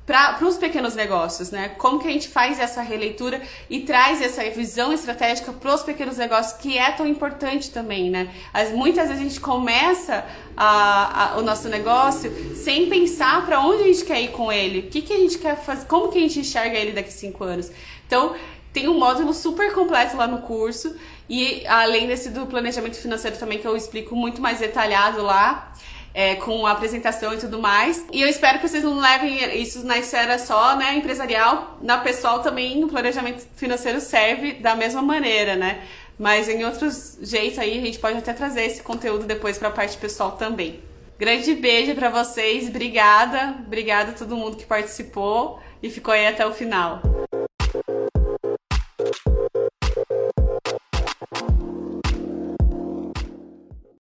para 0.08 0.44
os 0.46 0.58
pequenos 0.58 0.96
negócios, 0.96 1.52
né? 1.52 1.70
Como 1.78 2.00
que 2.00 2.08
a 2.08 2.12
gente 2.12 2.28
faz 2.28 2.60
essa 2.60 2.82
releitura 2.82 3.42
e 3.70 3.82
traz 3.82 4.22
essa 4.22 4.44
visão 4.50 4.92
estratégica 4.92 5.54
para 5.54 5.74
os 5.74 5.84
pequenos 5.84 6.18
negócios, 6.18 6.60
que 6.60 6.78
é 6.78 6.92
tão 6.92 7.08
importante 7.08 7.70
também, 7.70 8.10
né? 8.10 8.28
As, 8.52 8.71
muitas 8.71 9.08
vezes 9.08 9.21
a 9.21 9.30
gente 9.30 9.40
começa 9.40 10.26
a, 10.58 11.36
a, 11.36 11.38
o 11.38 11.44
nosso 11.44 11.69
negócio 11.69 12.34
sem 12.56 12.90
pensar 12.90 13.46
para 13.46 13.62
onde 13.62 13.84
a 13.84 13.86
gente 13.86 14.04
quer 14.04 14.21
ir 14.21 14.32
com 14.32 14.52
ele, 14.52 14.80
o 14.80 14.90
que, 14.90 15.04
que 15.04 15.13
a 15.13 15.19
gente 15.19 15.38
quer 15.38 15.56
fazer, 15.56 15.86
como 15.86 16.10
que 16.10 16.17
a 16.17 16.21
gente 16.21 16.40
enxerga 16.40 16.76
ele 16.76 16.92
daqui 16.92 17.13
cinco 17.13 17.44
anos. 17.44 17.71
Então, 18.06 18.36
tem 18.74 18.90
um 18.90 18.98
módulo 18.98 19.32
super 19.32 19.71
completo 19.74 20.17
lá 20.17 20.26
no 20.26 20.42
curso 20.42 20.98
e 21.30 21.65
além 21.67 22.08
desse 22.08 22.32
do 22.32 22.48
planejamento 22.48 22.98
financeiro 22.98 23.38
também 23.38 23.60
que 23.60 23.67
eu 23.67 23.78
explico 23.78 24.15
muito 24.15 24.42
mais 24.42 24.60
detalhado 24.60 25.21
lá 25.21 25.71
é, 26.14 26.36
com 26.36 26.66
a 26.68 26.72
apresentação 26.72 27.34
e 27.34 27.38
tudo 27.38 27.60
mais. 27.60 28.06
E 28.12 28.22
eu 28.22 28.28
espero 28.28 28.60
que 28.60 28.68
vocês 28.68 28.84
não 28.84 29.00
levem 29.00 29.62
isso 29.62 29.86
na 29.86 29.98
esfera 29.98 30.38
só, 30.38 30.76
né, 30.76 30.96
empresarial, 30.96 31.78
na 31.82 31.98
pessoal 31.98 32.42
também, 32.42 32.80
no 32.80 32.88
planejamento 32.88 33.44
financeiro 33.56 34.00
serve 34.00 34.54
da 34.54 34.76
mesma 34.76 35.02
maneira, 35.02 35.56
né? 35.56 35.82
Mas 36.18 36.48
em 36.48 36.64
outros 36.64 37.18
jeitos 37.22 37.58
aí 37.58 37.80
a 37.80 37.82
gente 37.82 38.00
pode 38.00 38.18
até 38.18 38.34
trazer 38.34 38.66
esse 38.66 38.84
conteúdo 38.84 39.26
depois 39.26 39.58
para 39.58 39.70
a 39.70 39.72
parte 39.72 39.98
pessoal 39.98 40.34
também. 40.34 40.80
Grande 41.18 41.56
beijo 41.56 41.96
para 41.96 42.10
vocês, 42.10 42.68
obrigada, 42.68 43.56
obrigada 43.66 44.12
a 44.12 44.14
todo 44.14 44.36
mundo 44.36 44.58
que 44.58 44.66
participou 44.66 45.60
e 45.82 45.90
ficou 45.90 46.14
aí 46.14 46.28
até 46.28 46.46
o 46.46 46.54
final. 46.54 47.02